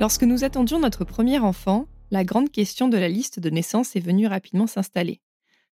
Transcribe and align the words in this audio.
Lorsque 0.00 0.22
nous 0.22 0.44
attendions 0.44 0.78
notre 0.78 1.04
premier 1.04 1.40
enfant, 1.40 1.88
la 2.12 2.22
grande 2.22 2.52
question 2.52 2.86
de 2.86 2.96
la 2.96 3.08
liste 3.08 3.40
de 3.40 3.50
naissance 3.50 3.96
est 3.96 4.00
venue 4.00 4.28
rapidement 4.28 4.68
s'installer. 4.68 5.20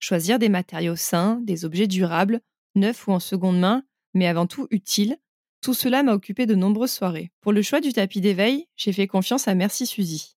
Choisir 0.00 0.40
des 0.40 0.48
matériaux 0.48 0.96
sains, 0.96 1.40
des 1.44 1.64
objets 1.64 1.86
durables, 1.86 2.40
neufs 2.74 3.06
ou 3.06 3.12
en 3.12 3.20
seconde 3.20 3.60
main, 3.60 3.84
mais 4.14 4.26
avant 4.26 4.48
tout 4.48 4.66
utiles, 4.72 5.16
tout 5.60 5.74
cela 5.74 6.02
m'a 6.02 6.12
occupé 6.12 6.44
de 6.44 6.56
nombreuses 6.56 6.90
soirées. 6.90 7.30
Pour 7.40 7.52
le 7.52 7.62
choix 7.62 7.80
du 7.80 7.92
tapis 7.92 8.20
d'éveil, 8.20 8.66
j'ai 8.74 8.92
fait 8.92 9.06
confiance 9.06 9.46
à 9.46 9.54
Merci 9.54 9.86
Suzy. 9.86 10.36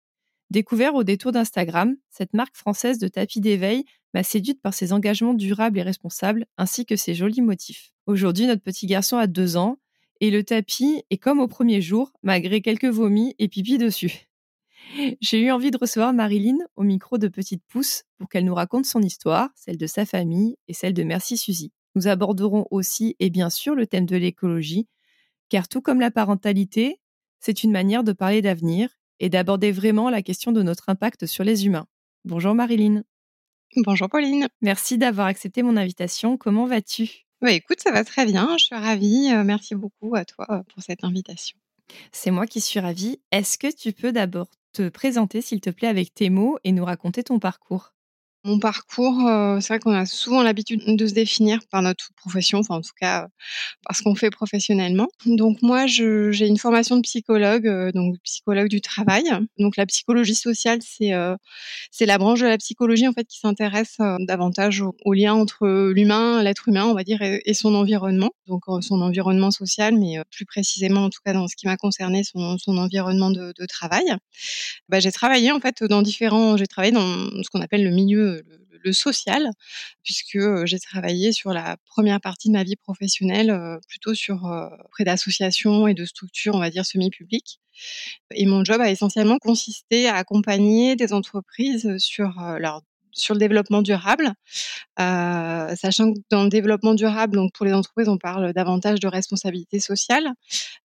Découvert 0.51 0.93
au 0.93 1.03
détour 1.03 1.31
d'Instagram, 1.31 1.95
cette 2.11 2.35
marque 2.35 2.57
française 2.57 2.99
de 2.99 3.07
tapis 3.07 3.41
d'éveil 3.41 3.85
m'a 4.13 4.21
séduite 4.21 4.61
par 4.61 4.75
ses 4.75 4.93
engagements 4.93 5.33
durables 5.33 5.79
et 5.79 5.83
responsables, 5.83 6.45
ainsi 6.59 6.85
que 6.85 6.95
ses 6.95 7.15
jolis 7.15 7.41
motifs. 7.41 7.91
Aujourd'hui, 8.05 8.45
notre 8.45 8.61
petit 8.61 8.85
garçon 8.85 9.17
a 9.17 9.25
deux 9.25 9.57
ans, 9.57 9.79
et 10.21 10.31
le 10.31 10.43
tapis 10.43 11.03
est 11.09 11.17
comme 11.17 11.39
au 11.39 11.47
premier 11.47 11.81
jour, 11.81 12.11
malgré 12.23 12.61
quelques 12.61 12.85
vomis 12.85 13.35
et 13.39 13.47
pipi 13.47 13.77
dessus. 13.77 14.29
J'ai 15.21 15.39
eu 15.41 15.51
envie 15.51 15.71
de 15.71 15.77
recevoir 15.77 16.13
Marilyn 16.13 16.57
au 16.75 16.83
micro 16.83 17.17
de 17.17 17.27
Petite 17.27 17.63
Pouce 17.67 18.03
pour 18.17 18.27
qu'elle 18.29 18.45
nous 18.45 18.55
raconte 18.55 18.85
son 18.85 19.01
histoire, 19.01 19.49
celle 19.55 19.77
de 19.77 19.87
sa 19.87 20.05
famille 20.05 20.57
et 20.67 20.73
celle 20.73 20.93
de 20.93 21.03
Merci 21.03 21.37
Suzy. 21.37 21.71
Nous 21.95 22.07
aborderons 22.07 22.65
aussi 22.71 23.15
et 23.19 23.29
bien 23.29 23.49
sûr 23.49 23.75
le 23.75 23.87
thème 23.87 24.05
de 24.05 24.15
l'écologie, 24.15 24.87
car 25.49 25.67
tout 25.67 25.81
comme 25.81 25.99
la 25.99 26.11
parentalité, 26.11 26.99
c'est 27.39 27.63
une 27.63 27.71
manière 27.71 28.03
de 28.03 28.13
parler 28.13 28.41
d'avenir 28.41 28.89
et 29.19 29.29
d'aborder 29.29 29.71
vraiment 29.71 30.09
la 30.09 30.21
question 30.21 30.51
de 30.51 30.63
notre 30.63 30.89
impact 30.89 31.25
sur 31.25 31.43
les 31.43 31.65
humains. 31.65 31.87
Bonjour 32.25 32.53
Marilyn. 32.53 33.03
Bonjour 33.75 34.09
Pauline. 34.09 34.47
Merci 34.61 34.97
d'avoir 34.97 35.27
accepté 35.27 35.61
mon 35.61 35.77
invitation. 35.77 36.37
Comment 36.37 36.65
vas-tu? 36.65 37.28
Bah, 37.41 37.51
Écoute, 37.51 37.79
ça 37.79 37.91
va 37.91 38.03
très 38.03 38.25
bien. 38.25 38.57
Je 38.57 38.65
suis 38.65 38.75
ravie. 38.75 39.31
Euh, 39.31 39.43
merci 39.43 39.75
beaucoup 39.75 40.15
à 40.15 40.25
toi 40.25 40.45
euh, 40.49 40.63
pour 40.63 40.83
cette 40.83 41.03
invitation. 41.03 41.57
C'est 42.11 42.31
moi 42.31 42.45
qui 42.45 42.61
suis 42.61 42.79
ravie. 42.79 43.19
Est-ce 43.31 43.57
que 43.57 43.73
tu 43.73 43.93
peux 43.93 44.11
d'abord 44.11 44.49
te 44.73 44.89
présenter, 44.89 45.41
s'il 45.41 45.61
te 45.61 45.69
plaît, 45.69 45.87
avec 45.87 46.13
tes 46.13 46.29
mots 46.29 46.59
et 46.63 46.71
nous 46.71 46.85
raconter 46.85 47.23
ton 47.23 47.39
parcours? 47.39 47.93
Mon 48.49 48.57
parcours, 48.57 49.27
euh, 49.27 49.59
c'est 49.59 49.67
vrai 49.73 49.79
qu'on 49.79 49.93
a 49.93 50.05
souvent 50.05 50.41
l'habitude 50.41 50.83
de 50.83 51.07
se 51.07 51.13
définir 51.13 51.59
par 51.69 51.83
notre 51.83 52.09
profession, 52.15 52.59
enfin 52.59 52.75
en 52.75 52.81
tout 52.81 52.93
cas 52.99 53.27
parce 53.85 54.01
qu'on 54.01 54.15
fait 54.15 54.31
professionnellement. 54.31 55.07
Donc 55.25 55.61
moi, 55.61 55.85
j'ai 55.85 56.47
une 56.47 56.57
formation 56.57 56.97
de 56.97 57.01
psychologue, 57.01 57.67
euh, 57.67 57.91
donc 57.91 58.15
psychologue 58.23 58.67
du 58.67 58.81
travail. 58.81 59.23
Donc 59.59 59.77
la 59.77 59.85
psychologie 59.85 60.35
sociale, 60.35 60.79
c'est 60.81 61.13
euh, 61.13 61.35
c'est 61.91 62.07
la 62.07 62.17
branche 62.17 62.39
de 62.39 62.47
la 62.47 62.57
psychologie 62.57 63.07
en 63.07 63.13
fait 63.13 63.25
qui 63.25 63.39
s'intéresse 63.39 63.97
davantage 64.21 64.81
au, 64.81 65.13
lien 65.13 65.33
entre 65.33 65.91
l'humain, 65.91 66.41
l'être 66.41 66.67
humain, 66.69 66.85
on 66.85 66.93
va 66.93 67.03
dire, 67.03 67.21
et, 67.21 67.53
son 67.53 67.75
environnement. 67.75 68.31
Donc 68.47 68.63
son 68.81 69.01
environnement 69.01 69.51
social, 69.51 69.95
mais 69.95 70.17
plus 70.31 70.45
précisément 70.45 71.05
en 71.05 71.09
tout 71.09 71.19
cas 71.23 71.33
dans 71.33 71.47
ce 71.47 71.55
qui 71.55 71.67
m'a 71.67 71.77
concerné, 71.77 72.23
son, 72.23 72.57
son 72.57 72.77
environnement 72.77 73.29
de, 73.29 73.53
de 73.57 73.65
travail. 73.65 74.15
Bah, 74.87 74.99
j'ai 74.99 75.11
travaillé 75.11 75.51
en 75.51 75.59
fait 75.59 75.83
dans 75.83 76.01
différents, 76.01 76.57
j'ai 76.57 76.67
travaillé 76.67 76.93
dans 76.93 77.29
ce 77.43 77.49
qu'on 77.51 77.61
appelle 77.61 77.83
le 77.83 77.91
milieu 77.91 78.38
le, 78.83 78.93
social, 78.93 79.49
puisque 80.03 80.39
j'ai 80.65 80.79
travaillé 80.79 81.31
sur 81.31 81.51
la 81.51 81.77
première 81.85 82.19
partie 82.21 82.47
de 82.47 82.53
ma 82.53 82.63
vie 82.63 82.75
professionnelle 82.75 83.79
plutôt 83.87 84.13
sur 84.13 84.49
près 84.91 85.03
d'associations 85.03 85.87
et 85.87 85.93
de 85.93 86.05
structures, 86.05 86.55
on 86.55 86.59
va 86.59 86.69
dire 86.69 86.85
semi-publiques. 86.85 87.59
Et 88.33 88.45
mon 88.45 88.63
job 88.63 88.81
a 88.81 88.89
essentiellement 88.89 89.37
consisté 89.37 90.07
à 90.07 90.15
accompagner 90.15 90.95
des 90.95 91.13
entreprises 91.13 91.97
sur 91.97 92.33
leur 92.59 92.81
sur 93.19 93.33
le 93.33 93.39
développement 93.39 93.81
durable, 93.81 94.33
euh, 94.99 95.75
sachant 95.75 96.13
que 96.13 96.19
dans 96.29 96.43
le 96.43 96.49
développement 96.49 96.93
durable, 96.93 97.35
donc 97.35 97.51
pour 97.53 97.65
les 97.65 97.73
entreprises, 97.73 98.07
on 98.07 98.17
parle 98.17 98.53
davantage 98.53 98.99
de 98.99 99.07
responsabilité 99.07 99.79
sociale. 99.79 100.29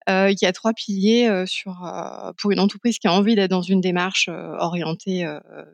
Euh, 0.09 0.31
il 0.31 0.37
y 0.41 0.47
a 0.47 0.53
trois 0.53 0.73
piliers 0.73 1.29
euh, 1.29 1.45
pour 2.39 2.51
une 2.51 2.61
entreprise 2.61 2.99
qui 2.99 3.07
a 3.07 3.13
envie 3.13 3.35
d'être 3.35 3.51
dans 3.51 3.63
une 3.63 3.81
démarche 3.81 4.29
orientée 4.29 5.27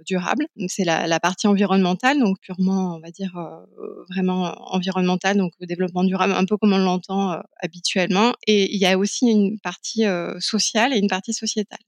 durable. 0.07 0.47
C'est 0.69 0.85
la, 0.85 1.07
la, 1.07 1.21
partie 1.21 1.47
environnementale, 1.47 2.19
donc 2.19 2.39
purement, 2.41 2.97
on 2.97 3.01
va 3.01 3.11
dire 3.11 3.39
vraiment 4.09 4.55
environnementale, 4.75 5.37
donc 5.37 5.53
le 5.61 5.67
développement 5.67 6.05
durable, 6.05 6.33
un 6.33 6.45
peu 6.45 6.57
comme 6.57 6.73
on 6.73 6.79
l'entend 6.79 7.41
habituellement. 7.61 8.33
Et 8.47 8.75
il 8.75 8.81
y 8.81 8.87
a 8.87 8.99
aussi 8.99 9.27
une 9.27 9.59
partie 9.61 10.05
sociale 10.39 10.93
et 10.93 10.99
une 10.99 11.09
partie 11.09 11.35
sociétale. 11.35 11.79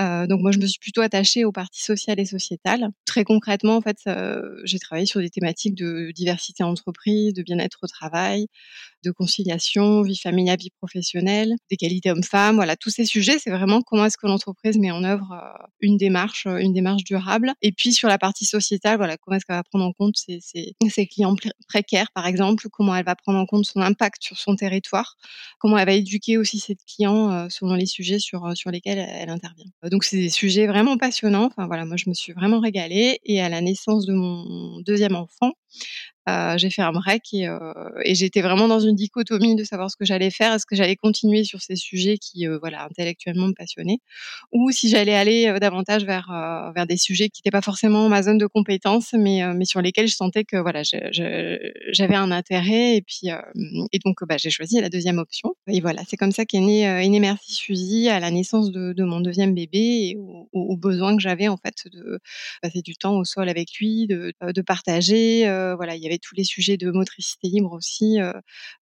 Euh, 0.00 0.26
donc 0.26 0.40
moi, 0.40 0.52
je 0.52 0.58
me 0.58 0.66
suis 0.66 0.78
plutôt 0.78 1.00
attachée 1.00 1.44
aux 1.44 1.52
parties 1.52 1.82
sociales 1.82 2.20
et 2.20 2.24
sociétales. 2.24 2.88
Très 3.04 3.24
concrètement, 3.24 3.76
en 3.76 3.80
fait, 3.80 3.98
euh, 4.06 4.42
j'ai 4.64 4.78
travaillé 4.78 5.06
sur 5.06 5.20
des 5.20 5.30
thématiques 5.30 5.74
de 5.74 6.10
diversité 6.14 6.62
entreprise, 6.62 7.34
de 7.34 7.42
bien-être 7.42 7.78
au 7.82 7.86
travail, 7.86 8.46
de 9.04 9.10
conciliation, 9.10 10.02
vie 10.02 10.16
familiale, 10.16 10.58
vie 10.58 10.70
professionnelle, 10.70 11.54
d'égalité 11.70 12.10
homme-femme. 12.10 12.56
Voilà, 12.56 12.76
tous 12.76 12.90
ces 12.90 13.04
sujets, 13.04 13.38
c'est 13.38 13.50
vraiment 13.50 13.82
comment 13.82 14.06
est-ce 14.06 14.16
que 14.16 14.26
l'entreprise 14.26 14.78
met 14.78 14.90
en 14.90 15.04
œuvre 15.04 15.32
euh, 15.32 15.66
une 15.80 15.96
démarche, 15.96 16.46
une 16.46 16.72
démarche 16.72 17.04
durable. 17.04 17.52
Et 17.62 17.72
puis 17.72 17.92
sur 17.92 18.08
la 18.08 18.18
partie 18.18 18.46
sociétale, 18.46 18.96
voilà, 18.96 19.16
comment 19.16 19.36
est-ce 19.36 19.44
qu'elle 19.46 19.56
va 19.56 19.62
prendre 19.64 19.84
en 19.84 19.92
compte 19.92 20.16
ses, 20.16 21.06
clients 21.06 21.36
précaires, 21.68 22.10
par 22.14 22.26
exemple, 22.26 22.68
comment 22.70 22.94
elle 22.96 23.04
va 23.04 23.14
prendre 23.14 23.38
en 23.38 23.46
compte 23.46 23.64
son 23.66 23.80
impact 23.80 24.22
sur 24.22 24.38
son 24.38 24.56
territoire, 24.56 25.16
comment 25.58 25.78
elle 25.78 25.86
va 25.86 25.92
éduquer 25.92 26.38
aussi 26.38 26.58
ses 26.58 26.76
clients 26.86 27.48
selon 27.50 27.74
les 27.74 27.86
sujets 27.86 28.18
sur, 28.18 28.56
sur 28.56 28.70
lesquels 28.70 28.98
elle 28.98 29.30
intervient. 29.30 29.43
Donc 29.90 30.04
c'est 30.04 30.16
des 30.18 30.30
sujets 30.30 30.66
vraiment 30.66 30.96
passionnants. 30.98 31.46
Enfin 31.46 31.66
voilà, 31.66 31.84
moi 31.84 31.96
je 31.96 32.08
me 32.08 32.14
suis 32.14 32.32
vraiment 32.32 32.60
régalée. 32.60 33.20
Et 33.24 33.40
à 33.40 33.48
la 33.48 33.60
naissance 33.60 34.06
de 34.06 34.12
mon 34.14 34.80
deuxième 34.80 35.16
enfant, 35.16 35.52
euh, 36.28 36.56
j'ai 36.56 36.70
fait 36.70 36.80
un 36.80 36.92
break 36.92 37.34
et, 37.34 37.46
euh, 37.46 37.58
et 38.02 38.14
j'étais 38.14 38.40
vraiment 38.40 38.66
dans 38.66 38.80
une 38.80 38.94
dichotomie 38.94 39.56
de 39.56 39.64
savoir 39.64 39.90
ce 39.90 39.96
que 39.96 40.06
j'allais 40.06 40.30
faire. 40.30 40.54
Est-ce 40.54 40.64
que 40.64 40.74
j'allais 40.74 40.96
continuer 40.96 41.44
sur 41.44 41.60
ces 41.60 41.76
sujets 41.76 42.16
qui, 42.16 42.46
euh, 42.46 42.58
voilà, 42.58 42.84
intellectuellement 42.84 43.48
me 43.48 43.52
passionnaient, 43.52 43.98
ou 44.52 44.70
si 44.70 44.88
j'allais 44.88 45.14
aller 45.14 45.58
davantage 45.60 46.04
vers 46.04 46.28
vers 46.74 46.86
des 46.86 46.96
sujets 46.96 47.28
qui 47.28 47.40
n'étaient 47.40 47.52
pas 47.54 47.62
forcément 47.62 48.08
ma 48.08 48.22
zone 48.22 48.38
de 48.38 48.46
compétence, 48.46 49.12
mais 49.12 49.42
mais 49.54 49.64
sur 49.64 49.80
lesquels 49.82 50.08
je 50.08 50.14
sentais 50.14 50.44
que 50.44 50.56
voilà, 50.56 50.82
j'avais 50.82 52.14
un 52.14 52.30
intérêt. 52.30 52.96
Et 52.96 53.02
puis 53.02 53.28
et 53.92 53.98
donc 54.04 54.16
bah, 54.24 54.36
j'ai 54.38 54.50
choisi 54.50 54.80
la 54.80 54.88
deuxième 54.88 55.18
option. 55.18 55.54
Et 55.68 55.80
voilà, 55.80 56.02
c'est 56.08 56.16
comme 56.16 56.32
ça 56.32 56.44
qu'est 56.44 56.60
née 56.60 56.88
euh, 56.88 57.20
Merci 57.24 57.54
Suzy 57.54 58.08
à 58.08 58.20
la 58.20 58.30
naissance 58.30 58.70
de, 58.70 59.02
mon 59.02 59.20
deuxième 59.20 59.54
bébé 59.54 59.78
et 59.78 60.16
au, 60.18 60.48
au 60.52 60.76
besoin 60.76 61.16
que 61.16 61.22
j'avais 61.22 61.48
en 61.48 61.56
fait 61.56 61.86
de 61.90 62.18
passer 62.60 62.82
du 62.82 62.96
temps 62.96 63.16
au 63.16 63.24
sol 63.24 63.48
avec 63.48 63.68
lui, 63.78 64.06
de 64.06 64.62
partager. 64.62 65.46
Voilà, 65.76 65.96
il 65.96 66.02
y 66.02 66.06
avait 66.06 66.18
tous 66.18 66.34
les 66.34 66.44
sujets 66.44 66.76
de 66.76 66.90
motricité 66.90 67.48
libre 67.48 67.72
aussi. 67.72 68.18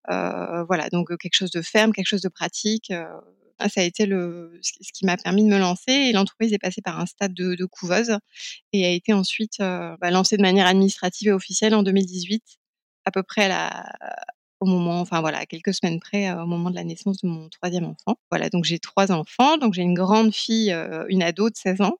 voilà, 0.09 0.89
donc 0.91 1.17
quelque 1.19 1.35
chose 1.35 1.51
de 1.51 1.63
ferme, 1.63 1.93
quelque 1.93 2.07
chose 2.07 2.23
de 2.23 2.29
pratique. 2.29 2.93
ça 3.61 3.81
a 3.81 3.85
été 3.85 4.07
le, 4.07 4.59
ce 4.63 4.93
qui 4.93 5.07
m'a 5.07 5.17
permis 5.17 5.45
de 5.45 5.49
me 5.49 5.59
lancer 5.59 5.93
et 5.93 6.13
l'entreprise 6.13 6.53
est 6.53 6.59
passée 6.59 6.83
par 6.83 6.99
un 7.01 7.07
stade 7.07 7.35
de, 7.35 7.65
couveuse 7.65 8.19
et 8.73 8.87
a 8.87 8.91
été 8.91 9.13
ensuite 9.13 9.59
bah, 9.59 10.11
lancée 10.11 10.37
de 10.37 10.43
manière 10.43 10.67
administrative 10.67 11.29
et 11.29 11.33
officielle 11.33 11.75
en 11.75 11.83
2018, 11.83 12.43
à 13.05 13.11
peu 13.11 13.23
près 13.23 13.51
à 13.51 13.85
au 14.63 14.65
moment, 14.65 15.01
enfin 15.01 15.21
voilà, 15.21 15.45
quelques 15.45 15.75
semaines 15.75 15.99
près, 15.99 16.33
au 16.33 16.47
moment 16.47 16.71
de 16.71 16.77
la 16.77 16.85
naissance 16.85 17.19
de 17.19 17.27
mon 17.27 17.49
troisième 17.49 17.85
enfant. 17.85 18.17
Voilà, 18.31 18.49
donc 18.49 18.65
j'ai 18.65 18.79
trois 18.79 19.11
enfants, 19.11 19.59
donc 19.59 19.75
j'ai 19.75 19.83
une 19.83 19.95
grande 19.95 20.33
fille, 20.33 20.73
une 21.09 21.23
ado 21.23 21.51
de 21.51 21.57
16 21.57 21.81
ans, 21.81 21.97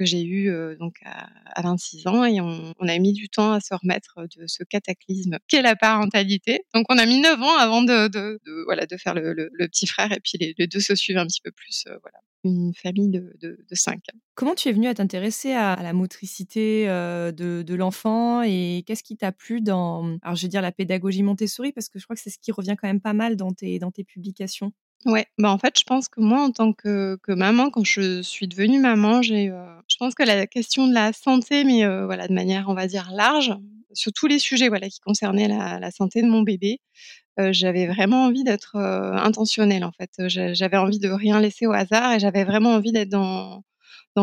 que 0.00 0.06
j'ai 0.06 0.24
eu 0.24 0.50
donc 0.78 0.94
à, 1.04 1.62
26 1.62 2.06
ans 2.06 2.24
et 2.24 2.40
on, 2.40 2.74
a 2.80 2.98
mis 2.98 3.12
du 3.12 3.28
temps 3.28 3.52
à 3.52 3.60
se 3.60 3.74
remettre 3.74 4.26
de 4.34 4.46
ce 4.46 4.64
cataclysme 4.64 5.36
qu'est 5.46 5.60
la 5.60 5.76
parentalité. 5.76 6.64
Donc 6.74 6.86
on 6.88 6.96
a 6.96 7.04
mis 7.04 7.20
9 7.20 7.42
ans 7.42 7.56
avant 7.58 7.82
de, 7.82 8.40
voilà 8.64 8.86
de 8.86 8.96
faire 8.96 9.14
le, 9.14 9.50
petit 9.66 9.86
frère 9.86 10.10
et 10.12 10.20
puis 10.20 10.38
les, 10.38 10.66
deux 10.66 10.80
se 10.80 10.94
suivent 10.94 11.18
un 11.18 11.26
petit 11.26 11.42
peu 11.42 11.50
plus. 11.50 11.84
voilà 12.02 12.18
une 12.42 12.72
famille 12.72 13.10
de, 13.10 13.36
de, 13.42 13.74
cinq. 13.74 14.00
Comment 14.34 14.54
tu 14.54 14.70
es 14.70 14.72
venue 14.72 14.86
à 14.86 14.94
t'intéresser 14.94 15.52
à, 15.52 15.76
la 15.82 15.92
motricité 15.92 16.86
de, 16.86 17.74
l'enfant 17.74 18.40
et 18.42 18.82
qu'est-ce 18.86 19.02
qui 19.02 19.18
t'a 19.18 19.32
plu 19.32 19.60
dans, 19.60 20.16
alors 20.22 20.36
je 20.36 20.42
vais 20.42 20.48
dire 20.48 20.62
la 20.62 20.72
pédagogie 20.72 21.22
Montessori 21.22 21.72
parce 21.72 21.90
que 21.90 21.98
je 21.98 22.04
crois 22.04 22.16
que 22.16 22.22
c'est 22.22 22.30
ce 22.30 22.38
qui 22.38 22.52
revient 22.52 22.76
quand 22.80 22.88
même 22.88 23.02
pas 23.02 23.12
mal 23.12 23.36
dans 23.36 23.52
tes, 23.52 23.78
dans 23.78 23.90
tes 23.90 24.04
publications? 24.04 24.72
Ouais, 25.06 25.26
bah 25.38 25.50
en 25.50 25.56
fait, 25.58 25.78
je 25.78 25.84
pense 25.84 26.08
que 26.08 26.20
moi, 26.20 26.42
en 26.42 26.50
tant 26.50 26.72
que, 26.74 27.16
que 27.22 27.32
maman, 27.32 27.70
quand 27.70 27.84
je 27.84 28.20
suis 28.22 28.46
devenue 28.48 28.78
maman, 28.78 29.22
j'ai, 29.22 29.46
je 29.88 29.96
pense 29.98 30.14
que 30.14 30.22
la 30.22 30.46
question 30.46 30.86
de 30.86 30.92
la 30.92 31.12
santé, 31.14 31.64
mais 31.64 31.86
voilà, 32.04 32.28
de 32.28 32.34
manière, 32.34 32.68
on 32.68 32.74
va 32.74 32.86
dire 32.86 33.10
large, 33.14 33.54
sur 33.94 34.12
tous 34.12 34.26
les 34.26 34.38
sujets, 34.38 34.68
voilà, 34.68 34.88
qui 34.90 35.00
concernaient 35.00 35.48
la, 35.48 35.80
la 35.80 35.90
santé 35.90 36.20
de 36.22 36.28
mon 36.28 36.42
bébé, 36.42 36.80
j'avais 37.38 37.86
vraiment 37.86 38.24
envie 38.26 38.44
d'être 38.44 38.76
intentionnelle 38.76 39.84
en 39.84 39.92
fait. 39.92 40.10
J'avais 40.28 40.76
envie 40.78 40.98
de 41.00 41.10
rien 41.10 41.40
laisser 41.40 41.66
au 41.66 41.72
hasard 41.72 42.12
et 42.14 42.20
j'avais 42.20 42.44
vraiment 42.44 42.70
envie 42.74 42.92
d'être 42.92 43.10
dans 43.10 43.62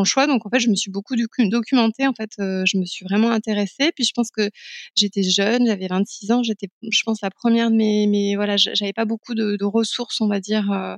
choix. 0.05 0.27
Donc 0.27 0.45
en 0.45 0.49
fait, 0.49 0.59
je 0.59 0.69
me 0.69 0.75
suis 0.75 0.91
beaucoup 0.91 1.15
documentée. 1.15 2.07
En 2.07 2.13
fait, 2.13 2.31
je 2.37 2.77
me 2.77 2.85
suis 2.85 3.05
vraiment 3.05 3.31
intéressée. 3.31 3.91
Puis 3.95 4.03
je 4.05 4.11
pense 4.15 4.31
que 4.31 4.49
j'étais 4.95 5.23
jeune, 5.23 5.67
j'avais 5.67 5.87
26 5.87 6.31
ans. 6.31 6.43
J'étais, 6.43 6.67
je 6.89 7.01
pense, 7.05 7.21
la 7.21 7.31
première 7.31 7.71
de 7.71 7.75
mes, 7.75 8.35
voilà, 8.35 8.57
j'avais 8.57 8.93
pas 8.93 9.05
beaucoup 9.05 9.35
de, 9.35 9.55
de, 9.57 9.65
ressources, 9.65 10.21
on 10.21 10.27
va 10.27 10.39
dire, 10.39 10.97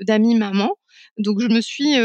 d'amis 0.00 0.34
maman. 0.34 0.74
Donc 1.18 1.40
je 1.40 1.48
me 1.48 1.60
suis 1.60 1.96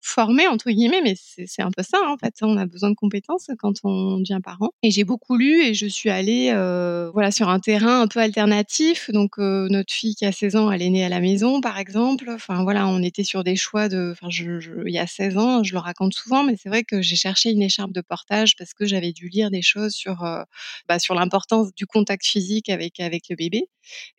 formée 0.00 0.46
entre 0.46 0.70
guillemets, 0.70 1.00
mais 1.02 1.14
c'est 1.16 1.62
un 1.62 1.70
peu 1.70 1.82
ça 1.82 1.98
en 2.08 2.16
fait. 2.16 2.34
On 2.42 2.56
a 2.56 2.66
besoin 2.66 2.90
de 2.90 2.94
compétences 2.94 3.48
quand 3.58 3.74
on 3.84 4.18
devient 4.18 4.40
parent. 4.42 4.70
Et 4.82 4.90
j'ai 4.90 5.04
beaucoup 5.04 5.36
lu 5.36 5.62
et 5.62 5.74
je 5.74 5.86
suis 5.86 6.10
allée 6.10 6.50
euh, 6.52 7.10
voilà 7.12 7.30
sur 7.30 7.48
un 7.48 7.60
terrain 7.60 8.02
un 8.02 8.08
peu 8.08 8.20
alternatif. 8.20 9.10
Donc 9.10 9.38
euh, 9.38 9.68
notre 9.68 9.92
fille 9.92 10.14
qui 10.14 10.24
a 10.24 10.32
16 10.32 10.56
ans, 10.56 10.70
elle 10.70 10.82
est 10.82 10.90
née 10.90 11.04
à 11.04 11.08
la 11.08 11.20
maison 11.20 11.60
par 11.60 11.78
exemple. 11.78 12.30
Enfin 12.30 12.62
voilà, 12.62 12.86
on 12.86 13.02
était 13.02 13.24
sur 13.24 13.44
des 13.44 13.56
choix 13.56 13.88
de. 13.88 14.12
Enfin, 14.12 14.28
il 14.30 14.92
y 14.92 14.98
a 14.98 15.06
16 15.06 15.36
ans, 15.36 15.62
je 15.64 15.72
le 15.72 15.78
raconte 15.78 16.14
souvent, 16.14 16.44
mais 16.44 16.56
c'est 16.60 16.68
vrai 16.68 16.84
que 16.84 17.02
j'ai 17.02 17.16
cherché 17.16 17.50
une 17.50 17.62
écharpe 17.62 17.92
de 17.92 18.00
portage 18.00 18.56
parce 18.56 18.74
que 18.74 18.86
j'avais 18.86 19.12
dû 19.12 19.28
lire 19.28 19.50
des 19.50 19.62
choses 19.62 19.92
sur 19.92 20.24
euh, 20.24 20.42
bah, 20.88 20.98
sur 20.98 21.14
l'importance 21.14 21.74
du 21.74 21.86
contact 21.86 22.24
physique 22.24 22.68
avec 22.68 23.00
avec 23.00 23.24
le 23.28 23.36
bébé. 23.36 23.68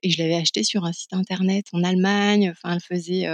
Et 0.04 0.10
je 0.10 0.18
l'avais 0.22 0.36
acheté 0.36 0.64
sur 0.64 0.86
un 0.86 0.94
site 0.94 1.14
internet 1.14 1.68
en 1.74 1.84
Allemagne. 1.84 2.52
Enfin, 2.52 2.74
elle 2.74 2.82
faisait, 2.82 3.26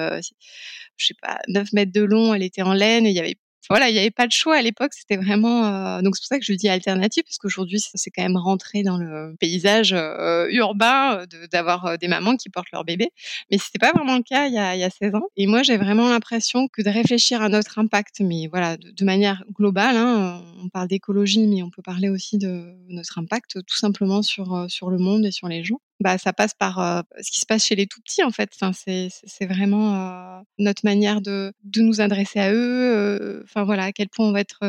je 0.97 1.06
sais 1.06 1.13
pas, 1.21 1.39
9 1.47 1.71
mètres 1.71 1.94
de 1.94 2.01
long. 2.01 2.35
Elle 2.36 2.44
était 2.44 2.62
en 2.62 2.74
laine 2.74 3.06
et 3.06 3.10
il 3.10 3.16
y 3.16 3.20
avait 3.20 3.38
voilà, 3.70 3.90
il 3.90 3.94
n'y 3.94 4.00
avait 4.00 4.12
pas 4.12 4.28
de 4.28 4.32
choix 4.32 4.56
à 4.58 4.62
l'époque. 4.62 4.94
C'était 4.94 5.18
vraiment 5.18 5.66
euh, 5.66 6.02
donc 6.02 6.16
c'est 6.16 6.22
pour 6.22 6.28
ça 6.28 6.40
que 6.40 6.46
je 6.46 6.54
dis 6.54 6.70
alternative 6.70 7.24
parce 7.24 7.38
qu'aujourd'hui 7.38 7.80
c'est 7.80 8.12
quand 8.12 8.22
même 8.22 8.38
rentré 8.38 8.84
dans 8.84 8.98
le 8.98 9.36
paysage 9.40 9.94
euh, 9.94 10.48
urbain 10.52 11.20
euh, 11.20 11.48
d'avoir 11.52 11.98
des 11.98 12.08
mamans 12.08 12.36
qui 12.36 12.50
portent 12.50 12.72
leur 12.72 12.84
bébé. 12.84 13.10
Mais 13.52 13.58
c'était 13.58 13.80
pas 13.80 13.92
vraiment 13.92 14.18
le 14.18 14.24
cas 14.24 14.48
il 14.48 14.54
y 14.54 14.58
a, 14.58 14.76
il 14.76 14.80
y 14.80 14.84
a 14.84 14.90
16 14.90 15.16
ans. 15.16 15.28
Et 15.36 15.48
moi 15.48 15.64
j'ai 15.64 15.78
vraiment 15.78 16.10
l'impression 16.10 16.68
que 16.68 16.82
de 16.82 16.90
réfléchir 16.90 17.42
à 17.42 17.50
notre 17.50 17.80
impact, 17.80 18.20
mais 18.20 18.48
voilà 18.48 18.78
de, 18.78 19.06
manière 19.06 19.44
globale. 19.52 19.98
Hein, 19.98 20.42
on 20.64 20.70
parle 20.70 20.88
d'écologie, 20.88 21.48
mais 21.48 21.64
on 21.64 21.70
peut 21.70 21.81
parler 21.81 22.10
aussi 22.10 22.38
de 22.38 22.76
notre 22.90 23.18
impact 23.18 23.64
tout 23.66 23.78
simplement 23.78 24.22
sur 24.22 24.66
sur 24.70 24.90
le 24.90 24.98
monde 24.98 25.26
et 25.26 25.31
sur 25.31 25.48
les 25.48 25.64
gens 25.64 25.80
bah, 26.00 26.18
ça 26.18 26.33
passe 26.33 26.53
par 26.53 27.03
ce 27.21 27.31
qui 27.31 27.39
se 27.39 27.45
passe 27.45 27.65
chez 27.65 27.75
les 27.75 27.88
tout 27.88 28.01
petits 28.01 28.24
en 28.24 28.31
fait. 28.31 28.50
C'est, 28.74 29.45
vraiment 29.45 30.44
notre 30.59 30.81
manière 30.83 31.21
de, 31.21 31.53
de 31.63 31.81
nous 31.81 32.01
adresser 32.01 32.39
à 32.39 32.53
eux. 32.53 33.42
Enfin 33.44 33.63
voilà, 33.63 33.86
à 33.86 33.92
quel 33.92 34.09
point 34.09 34.27
on 34.27 34.31
va 34.31 34.42
être 34.42 34.59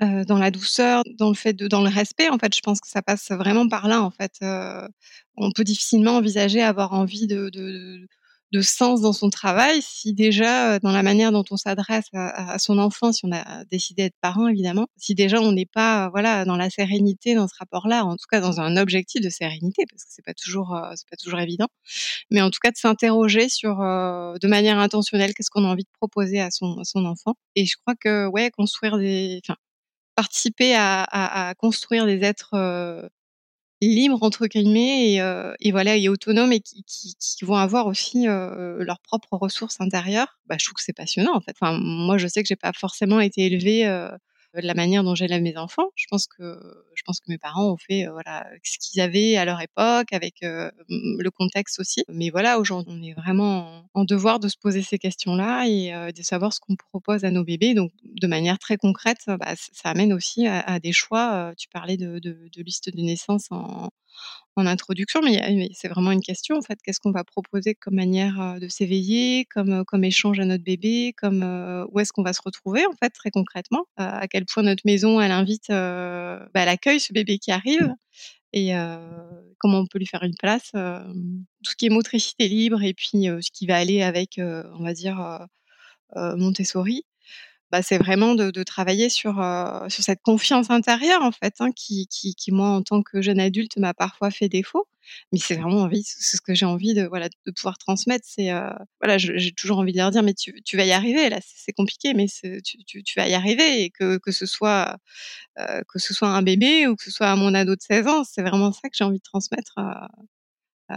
dans 0.00 0.38
la 0.38 0.50
douceur, 0.50 1.02
dans 1.18 1.28
le 1.28 1.34
fait 1.34 1.52
de, 1.52 1.68
dans 1.68 1.82
le 1.82 1.88
respect. 1.88 2.28
En 2.28 2.38
fait, 2.38 2.54
je 2.54 2.60
pense 2.60 2.80
que 2.80 2.88
ça 2.88 3.02
passe 3.02 3.30
vraiment 3.30 3.68
par 3.68 3.88
là 3.88 4.02
en 4.02 4.10
fait. 4.10 4.38
on 5.36 5.50
peut 5.52 5.64
difficilement 5.64 6.16
envisager 6.16 6.62
avoir 6.62 6.92
envie 6.92 7.26
de 7.26 7.50
sens 8.60 9.00
dans 9.00 9.12
son 9.12 9.30
travail 9.30 9.80
si 9.82 10.12
déjà 10.12 10.78
dans 10.78 10.92
la 10.92 11.02
manière 11.02 11.32
dont 11.32 11.44
on 11.50 11.56
s'adresse 11.56 12.06
à, 12.12 12.58
son 12.58 12.78
enfant, 12.78 13.12
si 13.12 13.24
on 13.24 13.32
a 13.32 13.64
décidé 13.64 14.04
d'être 14.04 14.16
parent 14.20 14.48
évidemment, 14.48 14.86
si 14.96 15.14
déjà 15.14 15.40
on 15.40 15.52
n'est 15.52 15.66
pas 15.66 16.10
voilà 16.10 16.44
dans 16.44 16.56
la 16.56 16.68
sérénité 16.70 17.34
dans 17.34 17.48
ce 17.48 17.54
rapport-là, 17.58 18.04
en 18.04 18.16
tout 18.16 18.26
cas 18.30 18.40
dans 18.40 18.60
un 18.60 18.76
objectif 18.76 19.22
de 19.22 19.30
sérénité 19.30 19.84
parce 19.90 20.04
que 20.04 20.10
c'est 20.12 20.24
pas 20.24 20.34
toujours 20.34 20.78
c'est 20.96 21.08
pas 21.08 21.16
toujours 21.16 21.40
évident, 21.40 21.68
mais 22.30 22.42
en 22.42 22.50
tout 22.50 22.60
cas 22.62 22.70
de 22.70 22.76
s'interroger 22.76 23.48
sur 23.48 23.76
de 23.78 24.46
manière 24.48 24.78
intentionnelle 24.78 25.34
qu'est-ce 25.34 25.50
qu'on 25.50 25.64
a 25.64 25.68
envie 25.68 25.84
de 25.84 25.90
proposer 25.98 26.40
à 26.40 26.50
son 26.50 26.78
à 26.78 26.84
son 26.84 27.04
enfant. 27.06 27.34
Et 27.56 27.66
je 27.66 27.76
crois 27.76 27.94
que 27.98 28.26
ouais 28.28 28.50
construire 28.50 28.98
des 28.98 29.40
enfin 29.44 29.56
participer 30.16 30.74
à, 30.74 31.02
à, 31.04 31.48
à 31.48 31.54
construire 31.54 32.06
des 32.06 32.22
êtres 32.22 32.50
libres 33.88 34.22
entre 34.22 34.46
guillemets 34.46 35.12
et, 35.14 35.20
euh, 35.20 35.54
et 35.60 35.72
voilà 35.72 35.96
et 35.96 36.08
autonomes 36.08 36.52
et 36.52 36.60
qui, 36.60 36.84
qui, 36.84 37.14
qui 37.16 37.44
vont 37.44 37.56
avoir 37.56 37.86
aussi 37.86 38.28
euh, 38.28 38.84
leurs 38.84 39.00
propres 39.00 39.36
ressources 39.36 39.80
intérieures. 39.80 40.38
Bah, 40.46 40.56
je 40.58 40.64
trouve 40.66 40.74
que 40.76 40.82
c'est 40.82 40.92
passionnant 40.92 41.34
en 41.34 41.40
fait. 41.40 41.52
Enfin 41.60 41.78
moi 41.80 42.18
je 42.18 42.26
sais 42.28 42.42
que 42.42 42.48
j'ai 42.48 42.56
pas 42.56 42.72
forcément 42.74 43.20
été 43.20 43.46
élevée 43.46 43.86
euh, 43.86 44.10
de 44.60 44.66
la 44.66 44.74
manière 44.74 45.04
dont 45.04 45.14
j'élève 45.14 45.42
mes 45.42 45.56
enfants. 45.56 45.88
Je 45.96 46.06
pense 46.10 46.26
que 46.26 46.58
je 46.94 47.02
pense 47.04 47.20
que 47.20 47.30
mes 47.30 47.38
parents 47.38 47.72
ont 47.72 47.76
fait 47.76 48.06
euh, 48.06 48.12
voilà 48.12 48.46
ce 48.62 48.78
qu'ils 48.78 49.00
avaient 49.00 49.36
à 49.36 49.44
leur 49.44 49.60
époque 49.60 50.12
avec 50.12 50.42
euh, 50.42 50.70
le 50.88 51.30
contexte 51.30 51.80
aussi. 51.80 52.04
Mais 52.08 52.30
voilà, 52.30 52.58
aujourd'hui, 52.58 52.94
on 52.96 53.02
est 53.02 53.14
vraiment 53.14 53.84
en, 53.94 54.04
devoir 54.04 54.38
de 54.40 54.48
se 54.48 54.56
poser 54.56 54.82
ces 54.82 54.98
questions-là 54.98 55.66
et 55.66 55.92
euh, 55.92 56.12
de 56.12 56.22
savoir 56.22 56.52
ce 56.52 56.60
qu'on 56.60 56.76
propose 56.76 57.24
à 57.24 57.30
nos 57.30 57.44
bébés. 57.44 57.74
Donc, 57.74 57.90
de 58.04 58.26
manière 58.26 58.58
très 58.58 58.76
concrète, 58.76 59.24
bah, 59.26 59.54
ça 59.56 59.90
amène 59.90 60.12
aussi 60.12 60.46
à, 60.46 60.78
des 60.80 60.92
choix. 60.92 61.52
Tu 61.58 61.68
parlais 61.68 61.96
de, 61.96 62.20
liste 62.56 62.94
de 62.94 63.00
naissance 63.00 63.46
en, 63.50 63.88
en 64.56 64.66
introduction, 64.66 65.20
mais, 65.22 65.70
c'est 65.74 65.88
vraiment 65.88 66.12
une 66.12 66.20
question 66.20 66.56
en 66.56 66.62
fait. 66.62 66.78
Qu'est-ce 66.84 67.00
qu'on 67.00 67.12
va 67.12 67.24
proposer 67.24 67.74
comme 67.74 67.94
manière 67.94 68.58
de 68.60 68.68
s'éveiller, 68.68 69.46
comme, 69.46 69.84
comme 69.84 70.04
échange 70.04 70.38
à 70.40 70.44
notre 70.44 70.64
bébé, 70.64 71.14
comme 71.16 71.42
où 71.90 72.00
est-ce 72.00 72.12
qu'on 72.12 72.22
va 72.22 72.32
se 72.32 72.42
retrouver 72.44 72.84
en 72.86 72.92
fait 72.92 73.10
très 73.10 73.30
concrètement, 73.30 73.86
à 73.96 74.28
quel 74.28 74.41
point 74.46 74.62
notre 74.62 74.82
maison 74.84 75.20
elle 75.20 75.32
invite, 75.32 75.68
bah, 75.68 76.48
elle 76.54 76.68
accueille 76.68 77.00
ce 77.00 77.12
bébé 77.12 77.38
qui 77.38 77.50
arrive 77.52 77.94
et 78.52 78.72
comment 79.58 79.78
on 79.78 79.86
peut 79.86 79.98
lui 79.98 80.06
faire 80.06 80.22
une 80.22 80.36
place. 80.36 80.70
tout 80.72 81.70
ce 81.70 81.76
qui 81.76 81.86
est 81.86 81.90
motricité 81.90 82.48
libre 82.48 82.82
et 82.82 82.94
puis 82.94 83.08
ce 83.12 83.50
qui 83.52 83.66
va 83.66 83.76
aller 83.76 84.02
avec, 84.02 84.38
on 84.38 84.82
va 84.82 84.92
dire 84.94 85.46
Montessori. 86.16 87.04
Bah, 87.72 87.80
c'est 87.82 87.96
vraiment 87.96 88.34
de, 88.34 88.62
travailler 88.64 89.08
sur, 89.08 89.40
euh, 89.40 89.88
sur 89.88 90.04
cette 90.04 90.20
confiance 90.20 90.68
intérieure 90.68 91.22
en 91.22 91.32
fait, 91.32 91.54
hein, 91.60 91.70
qui, 91.74 92.06
moi 92.48 92.68
en 92.68 92.82
tant 92.82 93.02
que 93.02 93.22
jeune 93.22 93.40
adulte 93.40 93.78
m'a 93.78 93.94
parfois 93.94 94.30
fait 94.30 94.50
défaut. 94.50 94.86
Mais 95.32 95.38
c'est 95.38 95.56
vraiment 95.56 95.80
envie, 95.80 96.02
c'est 96.04 96.36
ce 96.36 96.42
que 96.42 96.54
j'ai 96.54 96.66
envie 96.66 96.92
de 96.94 97.08
pouvoir 97.56 97.78
transmettre. 97.78 98.26
C'est 98.28 98.52
euh, 98.52 98.68
voilà, 99.00 99.16
j'ai 99.18 99.52
toujours 99.52 99.78
envie 99.78 99.92
de 99.92 99.96
leur 99.98 100.10
dire 100.10 100.22
mais 100.22 100.34
tu, 100.34 100.76
vas 100.76 100.84
y 100.84 100.92
arriver. 100.92 101.30
Là, 101.30 101.40
c'est 101.42 101.72
compliqué, 101.72 102.12
mais 102.14 102.26
tu, 102.28 103.14
vas 103.16 103.28
y 103.28 103.34
arriver 103.34 103.82
et 103.84 103.90
que, 103.90 104.18
que 104.18 104.32
ce 104.32 104.44
soit 104.46 104.98
euh, 105.58 105.82
que 105.88 105.98
ce 105.98 106.14
soit 106.14 106.28
un 106.28 106.42
bébé 106.42 106.86
ou 106.88 106.96
que 106.96 107.04
ce 107.04 107.10
soit 107.10 107.28
à 107.28 107.36
mon 107.36 107.54
ado 107.54 107.74
de 107.74 107.80
16 107.80 108.06
ans, 108.06 108.24
c'est 108.24 108.42
vraiment 108.42 108.72
ça 108.72 108.88
que 108.90 108.96
j'ai 108.96 109.04
envie 109.04 109.18
de 109.18 109.22
transmettre 109.24 109.72
ah 109.76 110.08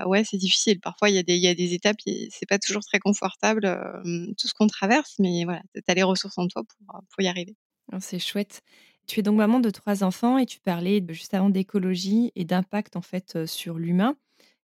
ouais, 0.05 0.23
c'est 0.23 0.37
difficile. 0.37 0.79
Parfois, 0.79 1.09
il 1.09 1.15
y, 1.15 1.19
a 1.19 1.23
des, 1.23 1.37
y 1.37 1.47
a 1.47 1.55
des 1.55 1.73
étapes, 1.73 1.97
c'est 2.05 2.45
pas 2.47 2.59
toujours 2.59 2.83
très 2.83 2.99
confortable, 2.99 3.61
tout 4.37 4.47
ce 4.47 4.53
qu'on 4.53 4.67
traverse, 4.67 5.15
mais 5.19 5.43
voilà, 5.45 5.61
tu 5.73 5.81
as 5.87 5.93
les 5.93 6.03
ressources 6.03 6.37
en 6.37 6.47
toi 6.47 6.63
pour, 6.63 7.01
pour 7.09 7.23
y 7.23 7.27
arriver. 7.27 7.55
Oh, 7.93 7.97
c'est 7.99 8.19
chouette. 8.19 8.61
Tu 9.07 9.19
es 9.19 9.23
donc 9.23 9.37
maman 9.37 9.59
de 9.59 9.69
trois 9.69 10.03
enfants 10.03 10.37
et 10.37 10.45
tu 10.45 10.59
parlais 10.59 11.03
juste 11.09 11.33
avant 11.33 11.49
d'écologie 11.49 12.31
et 12.35 12.43
d'impact 12.43 12.95
en 12.95 13.01
fait 13.01 13.45
sur 13.45 13.77
l'humain. 13.77 14.17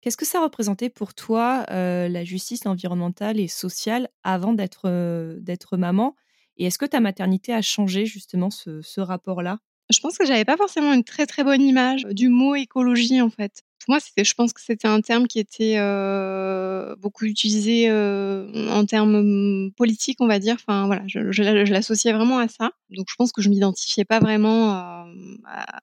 Qu'est-ce 0.01 0.17
que 0.17 0.25
ça 0.25 0.41
représentait 0.41 0.91
pour 0.91 1.13
toi 1.15 1.65
la 1.69 2.25
justice 2.25 2.65
environnementale 2.67 3.41
et 3.41 3.49
sociale 3.49 4.09
avant 4.23 4.53
d'être 4.53 5.37
d'être 5.41 5.77
maman? 5.77 6.15
Et 6.57 6.67
est-ce 6.67 6.79
que 6.79 6.87
ta 6.87 7.01
maternité 7.01 7.53
a 7.53 7.63
changé 7.63 8.07
justement 8.07 8.51
ce, 8.51 8.81
ce 8.83 9.01
rapport-là? 9.01 9.59
Je 9.91 10.01
pense 10.01 10.19
que 10.19 10.27
j'avais 10.27 10.45
pas 10.45 10.57
forcément 10.57 10.93
une 10.93 11.05
très 11.05 11.27
très 11.27 11.43
bonne 11.43 11.63
image 11.63 12.05
du 12.11 12.29
mot 12.29 12.55
écologie 12.55 13.21
en 13.21 13.31
fait 13.31 13.63
moi, 13.87 14.01
c'était, 14.01 14.25
je 14.25 14.35
pense 14.35 14.53
que 14.53 14.61
c'était 14.61 14.89
un 14.89 15.01
terme 15.01 15.27
qui 15.27 15.39
était 15.39 15.77
euh, 15.79 16.97
beaucoup 16.97 17.25
utilisé 17.25 17.89
euh, 17.89 18.69
en 18.71 18.85
termes 18.85 19.23
mmh, 19.23 19.73
politiques, 19.73 20.21
on 20.21 20.27
va 20.27 20.39
dire. 20.39 20.55
Enfin, 20.55 20.87
voilà, 20.87 21.03
je, 21.07 21.21
l'associais 21.71 22.13
vraiment 22.13 22.39
à 22.39 22.49
ça. 22.49 22.73
Donc, 22.91 23.07
je 23.09 23.15
pense 23.17 23.33
que 23.33 23.41
je 23.41 23.49
m'identifiais 23.49 24.05
pas 24.05 24.19
vraiment 24.19 24.71
à, 24.73 25.07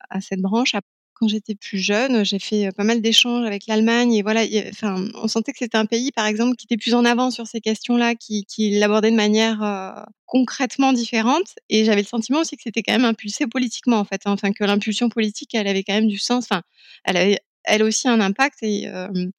à, 0.10 0.22
cette 0.22 0.42
branche. 0.42 0.75
Quand 1.14 1.30
j'étais 1.30 1.56
plus 1.56 1.78
jeune, 1.78 2.25
j'ai 2.25 2.40
fait 2.40 2.72
pas 2.75 2.84
mal 2.84 3.02
d'échanges 3.02 3.46
avec 3.46 3.68
l'Allemagne 3.68 4.14
et 4.14 4.22
voilà, 4.22 4.44
enfin, 4.70 5.08
on 5.14 5.30
sentait 5.30 5.54
que 5.54 5.60
c'était 5.60 5.78
un 5.78 5.86
pays, 5.86 6.12
par 6.12 6.25
exemple, 6.25 6.58
qui 6.58 6.66
était 6.66 6.75
plus 6.75 6.94
en 6.94 7.06
avant 7.06 7.32
sur 7.32 7.48
ces 7.48 7.62
questions-là, 7.62 8.16
qui, 8.16 8.46
l'abordait 8.78 9.12
de 9.12 9.16
manière 9.16 9.64
euh, 9.64 10.04
concrètement 10.25 10.92
différente. 10.92 11.56
Et 11.70 11.86
j'avais 11.86 12.02
le 12.02 12.08
sentiment 12.08 12.42
aussi 12.42 12.58
que 12.58 12.64
c'était 12.64 12.84
quand 12.84 12.92
même 12.92 13.06
impulsé 13.06 13.48
politiquement, 13.48 13.98
en 13.98 14.04
fait. 14.04 14.22
Hein. 14.25 14.34
Enfin, 14.34 14.52
que 14.52 14.66
l'impulsion 14.66 15.08
politique, 15.08 15.56
elle 15.56 15.68
avait 15.68 15.84
quand 15.84 15.94
même 15.94 16.08
du 16.10 16.20
sens. 16.20 16.44
Enfin, 16.52 16.64
elle 17.06 17.16
avait 17.16 17.40
elle 17.65 17.84
aussi 17.84 18.07
un 18.07 18.19
impact 18.22 18.60
et, 18.62 18.89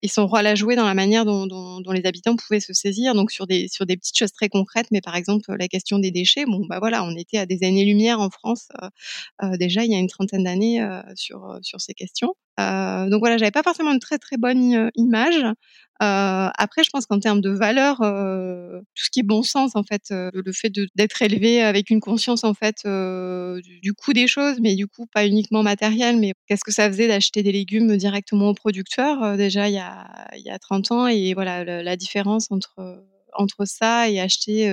et, 0.03 0.09
son 0.09 0.27
rôle 0.27 0.47
à 0.47 0.55
jouer 0.55 0.77
dans 0.77 0.87
la 0.87 0.95
manière 0.95 1.25
dont, 1.25 1.47
dont, 1.47 1.81
dont, 1.81 1.93
les 1.93 2.07
habitants 2.07 2.37
pouvaient 2.37 2.61
se 2.61 2.73
saisir. 2.73 3.15
Donc 3.15 3.31
sur 3.31 3.47
des 3.47 3.69
sur 3.69 3.87
des 3.87 3.97
petites 3.97 4.19
choses 4.19 4.33
très 4.33 4.49
concrètes, 4.49 4.89
mais 4.91 5.01
par 5.01 5.17
exemple 5.17 5.55
la 5.57 5.69
question 5.69 5.99
des 5.99 6.11
déchets. 6.11 6.45
Bon 6.47 6.65
bah 6.69 6.79
voilà, 6.79 7.05
on 7.05 7.17
était 7.17 7.39
à 7.39 7.47
des 7.47 7.65
années-lumière 7.65 8.21
en 8.21 8.31
France 8.31 8.69
déjà 9.59 9.85
il 9.85 9.93
y 9.93 9.95
a 9.95 9.99
une 9.99 10.09
trentaine 10.09 10.45
d'années 10.45 10.87
sur 11.15 11.59
sur 11.63 11.81
ces 11.81 11.95
questions. 11.95 12.35
Euh, 12.59 13.09
donc 13.11 13.21
voilà, 13.21 13.37
j'avais 13.37 13.51
pas 13.51 13.63
forcément 13.63 13.93
une 13.93 14.01
très 14.01 14.19
très 14.19 14.37
bonne 14.37 14.91
image. 14.95 15.45
Euh, 16.03 16.49
après, 16.59 16.85
je 16.85 16.91
pense 16.91 17.07
qu'en 17.07 17.19
termes 17.21 17.41
de 17.41 17.51
valeur, 17.51 18.03
euh, 18.03 18.81
tout 18.95 19.05
ce 19.05 19.11
qui 19.11 19.21
est 19.21 19.23
bon 19.23 19.43
sens, 19.43 19.77
en 19.77 19.83
fait, 19.83 20.03
euh, 20.11 20.31
le 20.35 20.53
fait 20.53 20.71
d'être 20.95 21.23
élevé 21.23 21.63
avec 21.63 21.89
une 21.91 22.01
conscience 22.01 22.45
en 22.45 22.53
fait 22.55 22.77
euh, 22.85 23.61
du, 23.63 23.81
du, 23.81 23.95
coût 23.95 24.13
des 24.13 24.27
choses, 24.27 24.61
mais 24.61 24.75
du 24.75 24.87
coup 24.87 25.07
pas 25.07 25.27
uniquement 25.27 25.63
matériel, 25.63 26.19
mais 26.19 26.35
qu'est-ce 26.49 26.65
que 26.65 26.73
ça 26.73 26.89
faisait 26.89 27.09
d'acheter 27.09 27.43
des 27.43 27.53
légumes 27.53 27.97
directement 27.97 28.51
au 28.51 28.55
producteur 28.55 29.23
euh, 29.23 29.37
déjà 29.37 29.69
il 29.69 29.75
y 29.75 29.79
a 29.79 30.07
il 30.37 30.43
y 30.43 30.51
a 30.51 30.59
30 30.59 30.91
ans 30.93 31.07
et 31.07 31.33
voilà 31.35 31.65
la, 31.65 31.83
la 31.83 31.97
différence 31.97 32.51
entre 32.51 33.03
entre 33.33 33.65
ça 33.67 34.09
et 34.11 34.21
acheter 34.21 34.69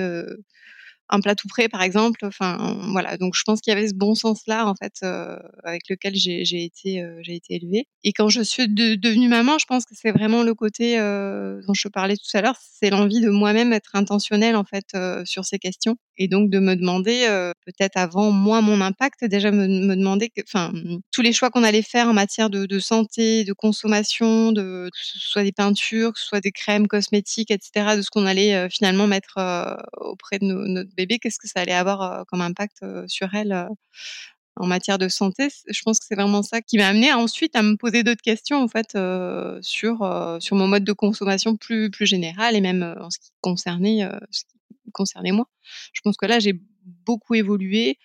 un 1.10 1.20
plat 1.20 1.34
tout 1.34 1.48
prêt, 1.48 1.68
par 1.68 1.82
exemple. 1.82 2.20
Enfin, 2.24 2.76
voilà. 2.92 3.16
Donc, 3.16 3.34
je 3.34 3.42
pense 3.42 3.60
qu'il 3.60 3.72
y 3.72 3.76
avait 3.76 3.88
ce 3.88 3.94
bon 3.94 4.14
sens-là, 4.14 4.66
en 4.66 4.74
fait, 4.74 4.94
euh, 5.02 5.36
avec 5.62 5.88
lequel 5.88 6.14
j'ai 6.14 6.64
été, 6.64 7.02
euh, 7.02 7.18
j'ai 7.22 7.34
été 7.34 7.54
élevée. 7.56 7.86
Et 8.02 8.12
quand 8.12 8.28
je 8.28 8.42
suis 8.42 8.68
devenue 8.68 9.28
maman, 9.28 9.58
je 9.58 9.66
pense 9.66 9.84
que 9.84 9.94
c'est 9.94 10.12
vraiment 10.12 10.42
le 10.42 10.54
côté 10.54 10.98
euh, 10.98 11.60
dont 11.66 11.74
je 11.74 11.88
parlais 11.88 12.16
tout 12.16 12.36
à 12.36 12.42
l'heure, 12.42 12.56
c'est 12.60 12.90
l'envie 12.90 13.20
de 13.20 13.30
moi-même 13.30 13.72
être 13.72 13.94
intentionnelle, 13.94 14.56
en 14.56 14.64
fait, 14.64 14.96
sur 15.24 15.44
ces 15.44 15.58
questions. 15.58 15.96
Et 16.16 16.28
donc, 16.28 16.50
de 16.50 16.58
me 16.58 16.76
demander, 16.76 17.26
peut-être 17.66 17.96
avant 17.96 18.30
moi, 18.30 18.60
mon 18.60 18.80
impact, 18.80 19.24
déjà 19.24 19.50
me, 19.50 19.66
me 19.66 19.96
demander, 19.96 20.30
enfin, 20.46 20.72
tous 21.10 21.22
les 21.22 21.32
choix 21.32 21.50
qu'on 21.50 21.64
allait 21.64 21.82
faire 21.82 22.08
en 22.08 22.12
matière 22.12 22.50
de, 22.50 22.66
de, 22.66 22.78
santé, 22.78 23.44
de 23.44 23.52
consommation, 23.52 24.52
de 24.52 24.90
que 24.92 24.98
ce 24.98 25.18
soit 25.18 25.42
des 25.42 25.52
peintures, 25.52 26.12
que 26.12 26.20
ce 26.20 26.26
soit 26.26 26.40
des 26.40 26.52
crèmes 26.52 26.86
cosmétiques, 26.86 27.50
etc., 27.50 27.96
de 27.96 28.02
ce 28.02 28.10
qu'on 28.10 28.26
allait 28.26 28.68
finalement 28.70 29.06
mettre 29.06 29.38
auprès 29.96 30.38
de 30.38 30.44
nos, 30.44 30.66
notre 30.66 30.93
bébé, 30.94 31.18
qu'est-ce 31.18 31.38
que 31.38 31.48
ça 31.48 31.60
allait 31.60 31.72
avoir 31.72 32.24
comme 32.26 32.40
impact 32.40 32.84
sur 33.08 33.34
elle 33.34 33.68
en 34.56 34.66
matière 34.66 34.98
de 34.98 35.08
santé? 35.08 35.48
Je 35.68 35.82
pense 35.82 35.98
que 35.98 36.06
c'est 36.08 36.14
vraiment 36.14 36.42
ça 36.42 36.60
qui 36.62 36.78
m'a 36.78 36.88
amené 36.88 37.12
ensuite 37.12 37.56
à 37.56 37.62
me 37.62 37.76
poser 37.76 38.02
d'autres 38.02 38.22
questions 38.22 38.62
en 38.62 38.68
fait 38.68 38.96
sur 39.62 40.38
sur 40.40 40.56
mon 40.56 40.68
mode 40.68 40.84
de 40.84 40.92
consommation 40.92 41.56
plus 41.56 41.90
plus 41.90 42.06
général 42.06 42.56
et 42.56 42.60
même 42.60 42.94
en 43.00 43.10
ce 43.10 43.18
qui 43.18 43.30
concernait 43.40 44.08
ce 44.30 44.44
qui 44.44 44.90
concernait 44.92 45.32
moi. 45.32 45.48
Je 45.92 46.00
pense 46.02 46.16
que 46.16 46.26
là 46.26 46.38
j'ai 46.38 46.54
beaucoup 47.06 47.34
évolué 47.34 47.98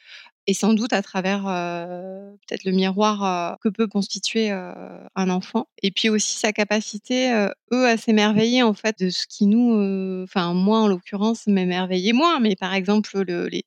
et 0.50 0.54
sans 0.54 0.74
doute 0.74 0.94
à 0.94 1.04
travers 1.04 1.44
peut-être 1.44 2.64
le 2.64 2.72
miroir 2.72 3.58
que 3.60 3.70
peut 3.70 3.88
constituer 3.88 4.50
un 4.50 5.30
enfant 5.30 5.68
et 5.84 5.92
puis 5.92 6.10
aussi 6.10 6.38
sa 6.38 6.52
capacité 6.52 7.32
eux 7.72 7.88
à 7.88 7.98
s'émerveiller 7.98 8.64
en 8.64 8.74
fait 8.74 8.98
de 9.00 9.10
ce 9.10 9.28
qui 9.28 9.46
nous 9.46 10.24
enfin 10.24 10.54
moi 10.56 10.80
en 10.80 10.88
l'occurrence 10.88 11.46
m'émerveillait 11.46 12.14
moins 12.14 12.40
mais 12.40 12.56
par 12.56 12.74
exemple 12.74 13.22
le, 13.22 13.48
les 13.48 13.64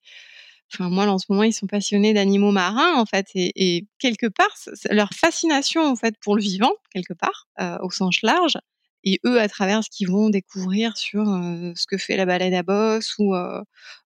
Enfin, 0.74 0.88
moi, 0.88 1.06
en 1.06 1.18
ce 1.18 1.26
moment, 1.28 1.42
ils 1.42 1.52
sont 1.52 1.66
passionnés 1.66 2.14
d'animaux 2.14 2.50
marins, 2.50 2.94
en 2.96 3.04
fait, 3.04 3.26
et, 3.34 3.52
et, 3.56 3.86
quelque 3.98 4.26
part, 4.26 4.54
leur 4.90 5.10
fascination, 5.12 5.82
en 5.82 5.96
fait, 5.96 6.14
pour 6.18 6.34
le 6.34 6.40
vivant, 6.40 6.72
quelque 6.94 7.12
part, 7.12 7.46
au 7.82 7.90
sens 7.90 8.22
large, 8.22 8.56
et 9.04 9.20
eux, 9.26 9.40
à 9.40 9.48
travers 9.48 9.84
ce 9.84 9.90
qu'ils 9.90 10.10
vont 10.10 10.30
découvrir 10.30 10.96
sur 10.96 11.24
ce 11.24 11.86
que 11.86 11.98
fait 11.98 12.16
la 12.16 12.24
baleine 12.24 12.54
à 12.54 12.62
bosse 12.62 13.14
ou, 13.18 13.34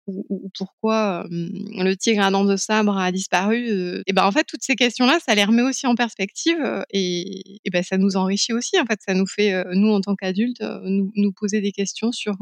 ou, 0.07 0.25
ou, 0.29 0.51
pourquoi 0.57 1.25
le 1.29 1.93
tigre 1.95 2.23
à 2.23 2.31
dents 2.31 2.45
de 2.45 2.55
sabre 2.55 2.97
a 2.97 3.11
disparu. 3.11 3.69
Euh, 3.69 4.03
et 4.07 4.13
ben 4.13 4.25
en 4.25 4.31
fait 4.31 4.43
toutes 4.43 4.63
ces 4.63 4.75
questions-là, 4.75 5.19
ça 5.25 5.35
les 5.35 5.43
remet 5.43 5.61
aussi 5.61 5.87
en 5.87 5.95
perspective 5.95 6.83
et, 6.91 7.59
et 7.63 7.69
ben 7.71 7.83
ça 7.83 7.97
nous 7.97 8.15
enrichit 8.17 8.53
aussi. 8.53 8.79
En 8.79 8.85
fait, 8.85 8.99
ça 9.05 9.13
nous 9.13 9.27
fait 9.27 9.63
nous 9.73 9.89
en 9.89 10.01
tant 10.01 10.15
qu'adultes 10.15 10.63
nous, 10.83 11.11
nous, 11.15 11.31
poser 11.31 11.61
des 11.61 11.71
questions 11.71 12.11
sur 12.11 12.35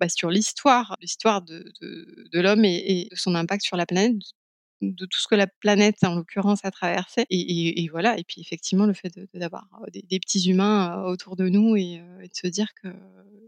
bah, 0.00 0.08
sur 0.08 0.30
l'histoire, 0.30 0.96
l'histoire 1.00 1.42
de, 1.42 1.72
de, 1.80 2.28
de 2.32 2.40
l'homme 2.40 2.64
et, 2.64 2.82
et, 2.86 3.08
de 3.10 3.16
son 3.16 3.34
impact 3.34 3.64
sur 3.64 3.76
la 3.76 3.86
planète, 3.86 4.16
de 4.82 5.06
tout 5.06 5.20
ce 5.20 5.28
que 5.28 5.34
la 5.34 5.46
planète, 5.46 6.02
en 6.02 6.16
l'occurrence, 6.16 6.64
a 6.64 6.70
traversé. 6.70 7.24
Et, 7.30 7.82
et, 7.82 7.88
voilà. 7.88 8.18
Et 8.18 8.24
puis, 8.24 8.40
effectivement, 8.40 8.86
le 8.86 8.94
fait 8.94 9.12
d'avoir 9.34 9.66
des, 9.92 10.02
des, 10.02 10.18
petits 10.18 10.50
humains 10.50 11.04
autour 11.04 11.36
de 11.36 11.48
nous 11.48 11.76
et, 11.76 12.02
et, 12.22 12.28
de 12.28 12.34
se 12.34 12.46
dire 12.48 12.68
que 12.82 12.88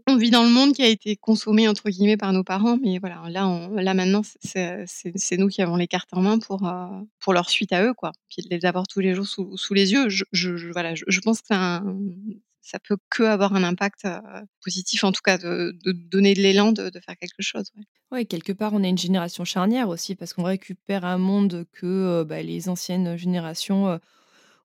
on 0.07 0.15
vit 0.15 0.31
dans 0.31 0.43
le 0.43 0.49
monde 0.49 0.73
qui 0.73 0.81
a 0.83 0.87
été 0.87 1.15
consommé, 1.15 1.67
entre 1.67 1.89
guillemets, 1.89 2.17
par 2.17 2.33
nos 2.33 2.43
parents. 2.43 2.77
Mais 2.81 2.97
voilà, 2.97 3.21
là, 3.29 3.69
là 3.75 3.93
maintenant, 3.93 4.21
c'est 4.41 5.37
nous 5.37 5.47
qui 5.49 5.61
avons 5.61 5.75
les 5.75 5.87
cartes 5.87 6.09
en 6.13 6.21
main 6.21 6.39
pour, 6.39 6.69
pour 7.19 7.33
leur 7.33 7.49
suite 7.49 7.73
à 7.73 7.83
eux, 7.83 7.93
quoi. 7.93 8.11
Puis 8.29 8.41
de 8.41 8.49
les 8.49 8.65
avoir 8.65 8.87
tous 8.87 9.01
les 9.01 9.13
jours 9.13 9.27
sous, 9.27 9.57
sous 9.57 9.73
les 9.73 9.91
yeux. 9.91 10.07
Je, 10.09 10.71
voilà, 10.71 10.95
je, 10.95 11.19
pense 11.19 11.41
que 11.41 11.47
ça 12.67 12.79
peut 12.79 12.97
que 13.09 13.23
avoir 13.23 13.55
un 13.55 13.63
impact 13.63 14.05
euh, 14.05 14.19
positif, 14.61 15.03
en 15.03 15.11
tout 15.11 15.21
cas 15.23 15.37
de, 15.37 15.73
donner 15.85 16.33
de 16.33 16.41
l'élan 16.41 16.73
de, 16.73 16.89
de, 16.89 16.99
faire 16.99 17.15
quelque 17.17 17.41
chose. 17.41 17.71
Oui, 17.77 17.83
ouais, 18.11 18.25
quelque 18.25 18.51
part, 18.51 18.73
on 18.73 18.83
est 18.83 18.89
une 18.89 18.97
génération 18.97 19.45
charnière 19.45 19.87
aussi, 19.87 20.15
parce 20.15 20.33
qu'on 20.33 20.43
récupère 20.43 21.05
un 21.05 21.17
monde 21.17 21.65
que 21.71 21.85
euh, 21.85 22.25
bah, 22.25 22.41
les 22.41 22.67
anciennes 22.67 23.15
générations 23.17 23.87
euh, 23.87 23.97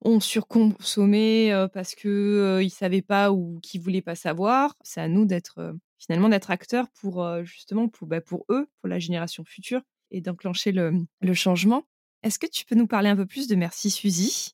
ont 0.05 0.21
surconsommé 0.21 1.53
euh, 1.53 1.69
parce 1.69 1.95
que 1.95 2.09
euh, 2.09 2.63
ils 2.63 2.71
savaient 2.71 3.03
pas 3.03 3.33
ou 3.33 3.59
qu'ils 3.63 3.81
voulaient 3.81 4.03
pas 4.03 4.15
savoir. 4.15 4.77
C'est 4.83 5.01
à 5.01 5.09
nous 5.09 5.25
d'être 5.25 5.75
finalement 5.99 6.29
d'être 6.29 6.51
acteurs 6.51 6.89
pour 7.01 7.25
justement 7.45 7.89
pour, 7.89 8.09
bah, 8.09 8.21
pour 8.21 8.45
eux, 8.51 8.67
pour 8.81 8.89
la 8.89 8.99
génération 8.99 9.45
future 9.45 9.83
et 10.11 10.21
d'enclencher 10.21 10.73
le, 10.73 10.93
le 11.21 11.35
changement. 11.35 11.85
Est-ce 12.23 12.39
que 12.39 12.47
tu 12.47 12.65
peux 12.65 12.75
nous 12.75 12.87
parler 12.87 13.09
un 13.09 13.17
peu 13.17 13.27
plus 13.27 13.47
de 13.49 13.55
Merci 13.55 13.91
Suzy? 13.91 14.51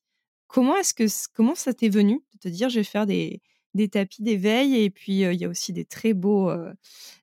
Comment 0.47 0.77
est-ce 0.77 0.95
que 0.95 1.05
comment 1.35 1.55
ça 1.55 1.75
t'est 1.75 1.89
venu 1.89 2.21
de 2.35 2.39
te 2.39 2.49
dire 2.49 2.69
je 2.69 2.77
vais 2.81 2.85
faire 2.85 3.07
des, 3.07 3.43
des 3.75 3.89
tapis 3.89 4.23
d'éveil 4.23 4.77
et 4.77 4.91
puis 4.91 5.21
il 5.21 5.35
y 5.41 5.45
a 5.45 5.49
aussi 5.49 5.73
des 5.73 5.85
très 5.85 6.15
beaux 6.15 6.51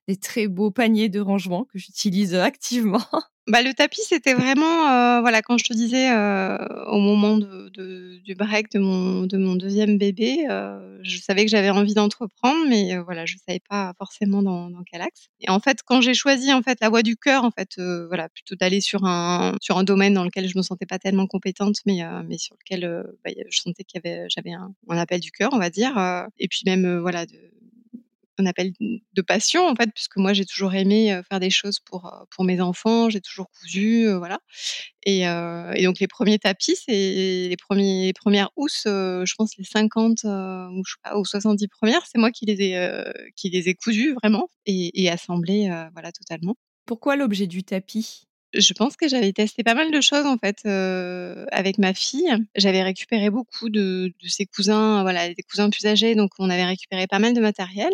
des 0.08 0.16
très 0.16 0.48
beaux 0.48 0.70
paniers 0.70 1.08
de 1.08 1.20
rangement 1.20 1.64
que 1.64 1.78
j'utilise 1.78 2.34
activement? 2.34 3.02
Bah, 3.48 3.62
le 3.62 3.74
tapis, 3.74 4.00
c'était 4.02 4.34
vraiment, 4.34 4.90
euh, 4.90 5.20
voilà, 5.20 5.40
quand 5.40 5.56
je 5.56 5.62
te 5.62 5.72
disais 5.72 6.10
euh, 6.10 6.58
au 6.86 6.98
moment 6.98 7.36
de, 7.38 7.68
de, 7.68 8.18
du 8.24 8.34
break 8.34 8.72
de 8.72 8.80
mon, 8.80 9.22
de 9.22 9.38
mon 9.38 9.54
deuxième 9.54 9.98
bébé, 9.98 10.46
euh, 10.50 10.98
je 11.04 11.18
savais 11.18 11.44
que 11.44 11.50
j'avais 11.52 11.70
envie 11.70 11.94
d'entreprendre, 11.94 12.66
mais 12.68 12.96
voilà, 12.96 13.24
je 13.24 13.36
savais 13.46 13.60
pas 13.68 13.92
forcément 13.98 14.42
dans, 14.42 14.68
dans 14.68 14.82
quel 14.82 15.00
axe. 15.00 15.28
Et 15.40 15.48
en 15.48 15.60
fait, 15.60 15.84
quand 15.84 16.00
j'ai 16.00 16.14
choisi 16.14 16.52
en 16.52 16.60
fait 16.62 16.78
la 16.80 16.88
voie 16.88 17.02
du 17.02 17.16
cœur, 17.16 17.44
en 17.44 17.52
fait, 17.52 17.78
voilà, 18.08 18.28
plutôt 18.30 18.56
d'aller 18.56 18.80
sur 18.80 19.04
un 19.04 19.54
sur 19.60 19.78
un 19.78 19.84
domaine 19.84 20.14
dans 20.14 20.24
lequel 20.24 20.48
je 20.48 20.58
me 20.58 20.62
sentais 20.62 20.86
pas 20.86 20.98
tellement 20.98 21.28
compétente, 21.28 21.76
mais 21.86 22.00
mais 22.26 22.38
sur 22.38 22.56
lequel 22.56 23.06
bah, 23.24 23.30
je 23.48 23.60
sentais 23.60 23.84
qu'il 23.84 24.00
y 24.04 24.08
avait 24.08 24.26
j'avais 24.28 24.54
un, 24.54 24.74
un, 24.88 24.98
appel 24.98 25.20
du 25.20 25.30
cœur, 25.30 25.50
on 25.52 25.58
va 25.58 25.70
dire, 25.70 25.96
et 26.40 26.48
puis 26.48 26.62
même 26.66 26.98
voilà 26.98 27.26
de 27.26 27.38
un 28.38 28.46
appel 28.46 28.72
de 28.80 29.22
passion 29.22 29.66
en 29.66 29.74
fait 29.74 29.90
puisque 29.94 30.16
moi 30.16 30.32
j'ai 30.32 30.44
toujours 30.44 30.74
aimé 30.74 31.20
faire 31.28 31.40
des 31.40 31.50
choses 31.50 31.80
pour 31.80 32.12
pour 32.30 32.44
mes 32.44 32.60
enfants 32.60 33.10
j'ai 33.10 33.20
toujours 33.20 33.46
cousu 33.50 34.08
voilà. 34.18 34.38
Et, 35.04 35.24
donc 35.84 36.00
les 36.00 36.08
premiers 36.08 36.38
tapis 36.38 36.76
c'est 36.76 37.48
les 37.48 38.12
premières 38.14 38.50
housses 38.56 38.82
je 38.84 39.34
pense 39.36 39.56
les 39.58 39.64
50 39.64 40.24
ou, 40.24 40.82
je 40.86 40.92
sais 40.92 40.98
pas, 41.02 41.18
ou 41.18 41.24
70 41.24 41.68
premières 41.68 42.06
c'est 42.06 42.18
moi 42.18 42.30
qui 42.30 42.46
les 42.46 42.62
ai 42.62 43.04
qui 43.36 43.50
les 43.50 43.68
ai 43.68 43.74
cousues 43.74 44.14
vraiment 44.14 44.48
et, 44.66 45.02
et 45.02 45.10
assemblées 45.10 45.68
voilà 45.92 46.12
totalement. 46.12 46.56
Pourquoi 46.86 47.16
l'objet 47.16 47.46
du 47.46 47.64
tapis? 47.64 48.26
Je 48.58 48.72
pense 48.72 48.96
que 48.96 49.08
j'avais 49.08 49.32
testé 49.32 49.62
pas 49.62 49.74
mal 49.74 49.90
de 49.90 50.00
choses 50.00 50.26
en 50.26 50.38
fait 50.38 50.60
euh, 50.66 51.44
avec 51.50 51.78
ma 51.78 51.94
fille. 51.94 52.30
J'avais 52.54 52.82
récupéré 52.82 53.30
beaucoup 53.30 53.68
de, 53.68 54.12
ses 54.26 54.46
cousins, 54.46 55.02
voilà, 55.02 55.32
des 55.32 55.42
cousins 55.42 55.70
plus 55.70 55.86
âgés, 55.86 56.14
donc 56.14 56.32
on 56.38 56.50
avait 56.50 56.64
récupéré 56.64 57.06
pas 57.06 57.18
mal 57.18 57.34
de 57.34 57.40
matériel. 57.40 57.92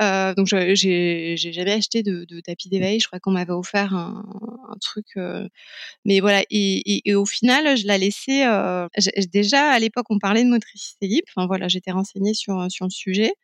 Euh, 0.00 0.34
donc 0.34 0.46
j'ai 0.46 1.36
jamais 1.36 1.72
acheté 1.72 2.02
de, 2.02 2.40
tapis 2.40 2.68
d'éveil. 2.68 3.00
Je 3.00 3.06
crois 3.06 3.20
qu'on 3.20 3.32
m'avait 3.32 3.52
offert 3.52 3.94
un, 3.94 4.24
truc, 4.80 5.06
euh, 5.16 5.48
mais 6.04 6.20
voilà. 6.20 6.42
Et, 6.50 7.14
au 7.14 7.26
final, 7.26 7.76
je 7.76 7.86
la 7.86 7.98
laissais. 7.98 8.44
Déjà 9.32 9.70
à 9.70 9.78
l'époque, 9.78 10.06
on 10.10 10.18
parlait 10.18 10.44
de 10.44 10.48
motricité 10.48 11.06
libre. 11.06 11.26
Enfin 11.34 11.46
voilà, 11.46 11.68
j'étais 11.68 11.92
renseignée 11.92 12.34
sur 12.34 12.66
sur 12.70 12.86
le 12.86 12.90
sujet. 12.90 13.34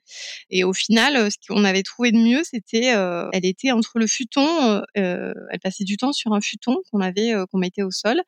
Et 0.51 0.65
au 0.65 0.73
final, 0.73 1.31
ce 1.31 1.37
qu'on 1.49 1.65
avait 1.65 1.83
trouvé 1.83 2.13
de 2.13 2.19
mieux, 2.19 2.43
c'était, 2.45 2.95
elle 3.33 3.45
était 3.45 3.71
entre 3.71 3.99
le 3.99 4.07
futon. 4.07 4.83
elle 4.95 5.61
passait 5.63 5.85
du 5.85 5.97
temps 5.97 6.13
sur 6.13 6.33
un 6.33 6.40
futon 6.41 6.77
qu'on 6.91 7.01
avait 7.01 7.33
qu'on 7.51 7.59
mettait 7.59 7.83
au 7.83 7.91
sol 7.91 8.21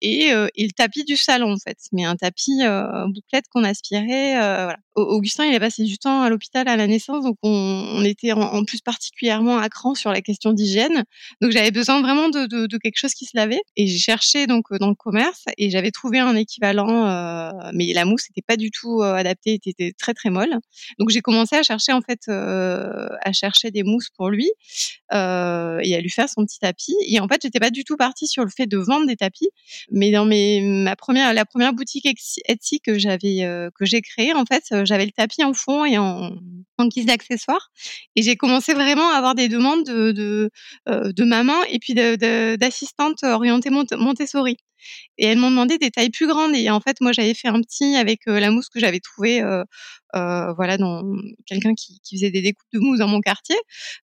et, 0.00 0.30
et, 0.54 0.64
le 0.64 0.72
tapis 0.72 1.04
du 1.04 1.16
salon 1.16 1.52
en 1.52 1.58
fait. 1.58 1.78
Mais 1.92 2.04
un 2.04 2.16
tapis 2.16 2.60
bouclette 3.08 3.46
qu'on 3.50 3.64
aspirait 3.64 4.34
voilà. 4.34 4.78
Augustin 4.94 5.46
il 5.46 5.54
a 5.54 5.60
passé 5.60 5.84
du 5.84 5.98
temps 5.98 6.22
à 6.22 6.30
l'hôpital 6.30 6.68
à 6.68 6.76
la 6.76 6.86
naissance 6.86 7.24
donc 7.24 7.36
on, 7.42 8.02
était 8.04 8.32
en, 8.32 8.64
plus 8.64 8.80
particulièrement 8.80 9.58
à 9.58 9.68
cran 9.68 9.94
sur 9.94 10.10
la 10.10 10.20
question 10.20 10.52
d'hygiène. 10.52 11.04
Donc 11.40 11.52
j'avais 11.52 11.70
besoin 11.70 12.00
vraiment 12.00 12.28
de, 12.28 12.78
quelque 12.78 12.98
chose 12.98 13.14
qui 13.14 13.24
se 13.24 13.36
lavait. 13.36 13.60
Et 13.76 13.86
j'ai 13.86 13.98
cherché 13.98 14.46
donc 14.46 14.72
dans 14.78 14.88
le 14.88 14.94
commerce 14.94 15.44
et 15.58 15.70
j'avais 15.70 15.90
trouvé 15.90 16.18
un 16.18 16.34
équivalent 16.36 17.06
euh, 17.06 17.70
mais 17.74 17.92
la 17.92 18.04
mousse 18.04 18.24
n'était 18.28 18.44
pas 18.46 18.56
du 18.56 18.70
tout 18.70 19.02
adaptée 19.02 19.58
était 19.66 19.92
très 19.98 20.14
très 20.14 20.30
molle. 20.30 20.56
Donc 20.98 21.10
j'ai 21.10 21.20
commencé 21.20 21.56
à 21.56 21.62
chercher 21.62 21.92
en 21.92 22.00
fait 22.00 22.20
euh, 22.28 23.08
à 23.22 23.32
chercher 23.32 23.70
des 23.70 23.82
mousses 23.82 24.10
pour 24.16 24.30
lui 24.30 24.50
euh, 25.12 25.78
et 25.82 25.94
à 25.94 26.00
lui 26.00 26.10
faire 26.10 26.28
son 26.28 26.44
petit 26.44 26.58
tapis. 26.58 26.96
Et 27.06 27.20
en 27.20 27.28
fait 27.28 27.44
j'étais 27.50 27.64
pas 27.64 27.70
du 27.70 27.84
tout 27.84 27.96
partie 27.96 28.26
sur 28.26 28.44
le 28.44 28.50
fait 28.50 28.66
de 28.66 28.78
vendre 28.78 29.06
des 29.06 29.16
tapis, 29.16 29.48
mais 29.90 30.10
dans 30.10 30.24
mes 30.24 30.60
ma 30.62 30.96
première 30.96 31.34
la 31.34 31.44
première 31.44 31.72
boutique 31.72 32.06
Etsy 32.06 32.80
que 32.80 32.98
j'avais 32.98 33.44
euh, 33.44 33.70
que 33.74 33.84
j'ai 33.84 34.00
créée 34.00 34.32
en 34.34 34.44
fait, 34.44 34.64
euh, 34.72 34.84
j'avais 34.84 35.06
le 35.06 35.12
tapis 35.12 35.44
en 35.44 35.52
fond 35.54 35.84
et 35.84 35.98
en 35.98 36.32
en 36.78 36.86
guise 36.86 37.06
d'accessoire 37.06 37.70
et 38.16 38.22
j'ai 38.22 38.36
commencé 38.36 38.72
vraiment 38.74 39.10
à 39.10 39.16
avoir 39.16 39.34
des 39.34 39.48
demandes 39.48 39.84
de 39.84 40.12
de, 40.12 40.50
euh, 40.88 41.26
maman 41.26 41.62
et 41.70 41.78
puis 41.78 41.94
d'assistantes 41.94 43.22
orientées 43.22 43.70
Montessori. 43.70 44.56
Et 45.18 45.26
elles 45.26 45.38
m'ont 45.38 45.50
demandé 45.50 45.78
des 45.78 45.90
tailles 45.90 46.10
plus 46.10 46.26
grandes. 46.26 46.54
Et 46.54 46.70
en 46.70 46.80
fait, 46.80 46.96
moi, 47.00 47.12
j'avais 47.12 47.34
fait 47.34 47.48
un 47.48 47.60
petit 47.60 47.96
avec 47.96 48.20
euh, 48.28 48.40
la 48.40 48.50
mousse 48.50 48.68
que 48.68 48.80
j'avais 48.80 49.00
trouvée, 49.00 49.42
euh, 50.14 50.52
voilà, 50.54 50.76
dans 50.76 51.02
quelqu'un 51.46 51.74
qui, 51.74 52.00
qui, 52.00 52.16
faisait 52.16 52.30
des 52.30 52.42
découpes 52.42 52.68
de 52.72 52.78
mousse 52.78 52.98
dans 52.98 53.08
mon 53.08 53.20
quartier. 53.20 53.56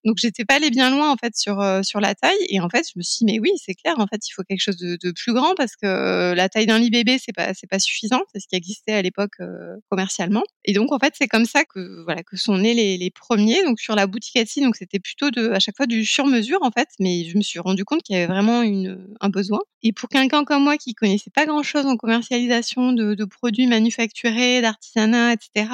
Donc, 0.05 0.17
j'étais 0.17 0.45
pas 0.45 0.55
allée 0.55 0.69
bien 0.69 0.89
loin 0.89 1.11
en 1.11 1.17
fait 1.17 1.35
sur 1.35 1.59
euh, 1.59 1.81
sur 1.83 1.99
la 1.99 2.15
taille. 2.15 2.37
Et 2.49 2.59
en 2.59 2.69
fait, 2.69 2.85
je 2.87 2.97
me 2.97 3.03
suis 3.03 3.25
dit, 3.25 3.33
mais 3.33 3.39
oui, 3.39 3.51
c'est 3.57 3.73
clair. 3.73 3.95
En 3.99 4.07
fait, 4.07 4.27
il 4.27 4.31
faut 4.31 4.43
quelque 4.43 4.61
chose 4.61 4.77
de, 4.77 4.97
de 5.01 5.11
plus 5.11 5.33
grand 5.33 5.55
parce 5.55 5.75
que 5.75 6.33
la 6.33 6.49
taille 6.49 6.65
d'un 6.65 6.79
lit 6.79 6.89
bébé, 6.89 7.17
c'est 7.23 7.33
pas 7.33 7.53
c'est 7.53 7.67
pas 7.67 7.79
suffisant. 7.79 8.21
C'est 8.33 8.39
ce 8.39 8.47
qui 8.47 8.55
existait 8.55 8.93
à 8.93 9.01
l'époque 9.01 9.39
euh, 9.41 9.75
commercialement. 9.89 10.43
Et 10.65 10.73
donc, 10.73 10.91
en 10.91 10.99
fait, 10.99 11.13
c'est 11.17 11.27
comme 11.27 11.45
ça 11.45 11.63
que 11.65 12.03
voilà 12.03 12.23
que 12.23 12.37
sont 12.37 12.57
nés 12.57 12.73
les, 12.73 12.97
les 12.97 13.11
premiers. 13.11 13.63
Donc, 13.63 13.79
sur 13.79 13.95
la 13.95 14.07
boutique 14.07 14.35
Etsy, 14.35 14.61
donc 14.61 14.75
c'était 14.75 14.99
plutôt 14.99 15.31
de 15.31 15.49
à 15.51 15.59
chaque 15.59 15.77
fois 15.77 15.87
du 15.87 16.05
sur 16.05 16.25
mesure 16.25 16.59
en 16.61 16.71
fait. 16.71 16.89
Mais 16.99 17.25
je 17.25 17.37
me 17.37 17.41
suis 17.41 17.59
rendu 17.59 17.85
compte 17.85 18.03
qu'il 18.03 18.15
y 18.15 18.19
avait 18.19 18.27
vraiment 18.27 18.61
une 18.61 19.07
un 19.19 19.29
besoin. 19.29 19.59
Et 19.83 19.93
pour 19.93 20.09
quelqu'un 20.09 20.43
comme 20.43 20.63
moi 20.63 20.77
qui 20.77 20.93
connaissait 20.93 21.29
pas 21.29 21.45
grand-chose 21.45 21.85
en 21.85 21.97
commercialisation 21.97 22.93
de, 22.93 23.13
de 23.13 23.25
produits 23.25 23.67
manufacturés, 23.67 24.61
d'artisanat, 24.61 25.33
etc., 25.33 25.69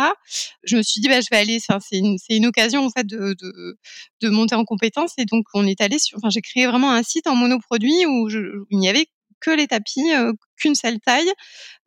je 0.64 0.78
me 0.78 0.84
suis 0.84 1.02
dit 1.02 1.08
bah 1.08 1.22
je 1.22 1.28
vais 1.32 1.38
aller. 1.38 1.60
C'est 1.60 1.98
une, 1.98 2.46
occasion 2.46 2.88
de, 2.88 4.30
monter 4.30 4.56
en 4.56 4.66
compétence. 4.66 5.14
Et 5.18 5.26
donc 5.26 5.46
on 5.54 5.66
est 5.66 5.82
allé 5.82 5.98
j'ai 6.30 6.42
créé 6.42 6.68
vraiment 6.68 6.92
un 6.92 7.04
site 7.04 7.28
en 7.28 7.36
monoproduit 7.36 8.06
où, 8.06 8.30
il 8.30 8.78
n'y 8.78 8.90
avait 8.90 9.08
que 9.40 9.52
les 9.52 9.68
tapis, 9.68 10.14
euh, 10.14 10.32
qu'une 10.56 10.76
seule 10.76 11.00
taille, 11.02 11.32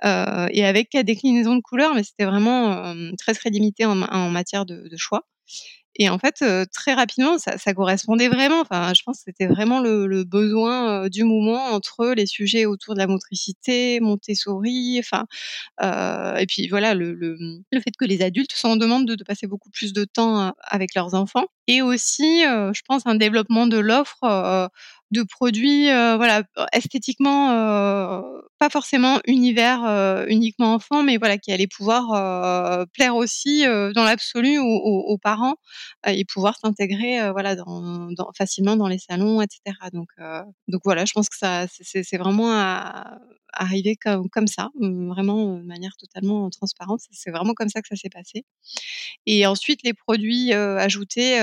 euh, 0.05 0.47
et 0.51 0.65
avec 0.67 0.91
des 0.93 1.05
déclinaisons 1.05 1.57
de 1.57 1.63
couleurs, 1.63 1.95
mais 1.95 2.03
c'était 2.03 2.27
vraiment 2.27 2.73
euh, 2.73 3.11
très 3.19 3.33
très 3.33 3.49
limité 3.49 3.87
en, 3.87 3.95
matière 4.31 4.67
de 4.67 4.97
choix. 4.97 5.27
Et 5.99 6.09
en 6.09 6.19
fait, 6.19 6.43
euh, 6.43 6.65
très 6.73 6.95
rapidement, 6.95 7.39
ça, 7.39 7.57
ça, 7.59 7.73
correspondait 7.75 8.29
vraiment. 8.29 8.61
Enfin, 8.61 8.93
je 8.95 9.03
pense 9.03 9.19
que 9.19 9.25
c'était 9.27 9.47
vraiment 9.47 9.81
le, 9.81 10.07
le 10.07 10.25
besoin 10.25 11.05
euh, 11.05 11.09
du 11.09 11.25
moment 11.25 11.67
entre 11.73 12.13
les 12.15 12.27
sujets 12.27 12.67
autour 12.67 12.95
de 12.95 12.99
la 12.99 13.07
motricité, 13.07 14.01
Montessori, 14.01 14.99
enfin, 14.99 15.27
euh, 15.83 16.37
et 16.37 16.47
puis 16.47 16.69
voilà, 16.69 16.95
le, 16.95 17.15
le, 17.15 17.37
le, 17.73 17.81
fait 17.81 17.93
que 17.99 18.05
les 18.05 18.23
adultes 18.23 18.53
sont 18.53 18.69
en 18.69 18.77
demande 18.77 19.07
de, 19.07 19.15
de, 19.15 19.25
passer 19.25 19.47
beaucoup 19.47 19.71
plus 19.71 19.93
de 19.93 20.05
temps 20.05 20.53
avec 20.63 20.95
leurs 20.95 21.15
enfants, 21.15 21.47
et 21.67 21.83
aussi, 21.83 22.43
je 22.43 22.81
pense, 22.87 23.03
un 23.07 23.15
développement 23.15 23.67
de 23.67 23.79
l'offre 23.79 24.71
de 25.13 25.23
produits 25.23 25.89
euh, 25.91 26.17
voilà 26.17 26.43
esthétiquement 26.73 27.51
euh, 27.53 28.23
pas 28.59 28.71
forcément 28.71 29.21
univers 29.27 29.85
euh, 29.85 30.27
uniquement 30.29 30.75
enfant 30.75 31.03
mais 31.03 31.17
voilà 31.17 31.39
qui 31.39 31.53
allait 31.53 31.69
pouvoir 31.69 32.87
plaire 32.93 33.15
aussi 33.15 33.65
dans 33.65 34.05
l'absolu 34.05 34.59
aux, 34.59 35.19
parents 35.23 35.55
et 36.07 36.25
pouvoir 36.25 36.57
s'intégrer 36.59 37.31
voilà 37.31 37.57
facilement 38.37 38.77
dans 38.77 38.89
les 38.89 38.99
salons 38.99 39.41
etc 39.41 39.77
donc 39.93 40.09
donc 40.69 40.81
voilà 40.85 41.05
je 41.05 41.13
pense 41.13 41.29
que 41.29 41.37
ça 41.37 41.67
c'est 41.69 42.19
vraiment 42.19 42.51
à, 42.53 43.19
arriver 43.57 43.97
comme, 43.97 44.29
comme 44.31 44.47
ça, 44.47 44.71
vraiment 44.81 45.57
de 45.59 45.63
manière 45.65 45.97
totalement 45.97 46.49
transparente. 46.51 47.01
C'est 47.13 47.31
vraiment 47.31 47.55
comme 47.55 47.69
ça 47.69 47.83
que 47.83 47.89
ça 47.89 47.97
s'est 47.97 48.11
passé. 48.11 48.45
Et 49.27 49.47
ensuite, 49.47 49.83
les 49.85 49.95
produits 49.95 50.53
ajoutés, 50.53 51.39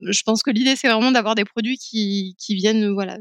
je 0.00 0.22
pense 0.24 0.42
que 0.42 0.50
l'idée, 0.50 0.76
c'est 0.76 0.88
vraiment 0.88 1.12
d'avoir 1.12 1.34
des 1.34 1.44
produits 1.44 1.78
qui, 1.78 2.36
qui 2.38 2.54
viennent 2.54 2.92
voilà, 2.92 3.18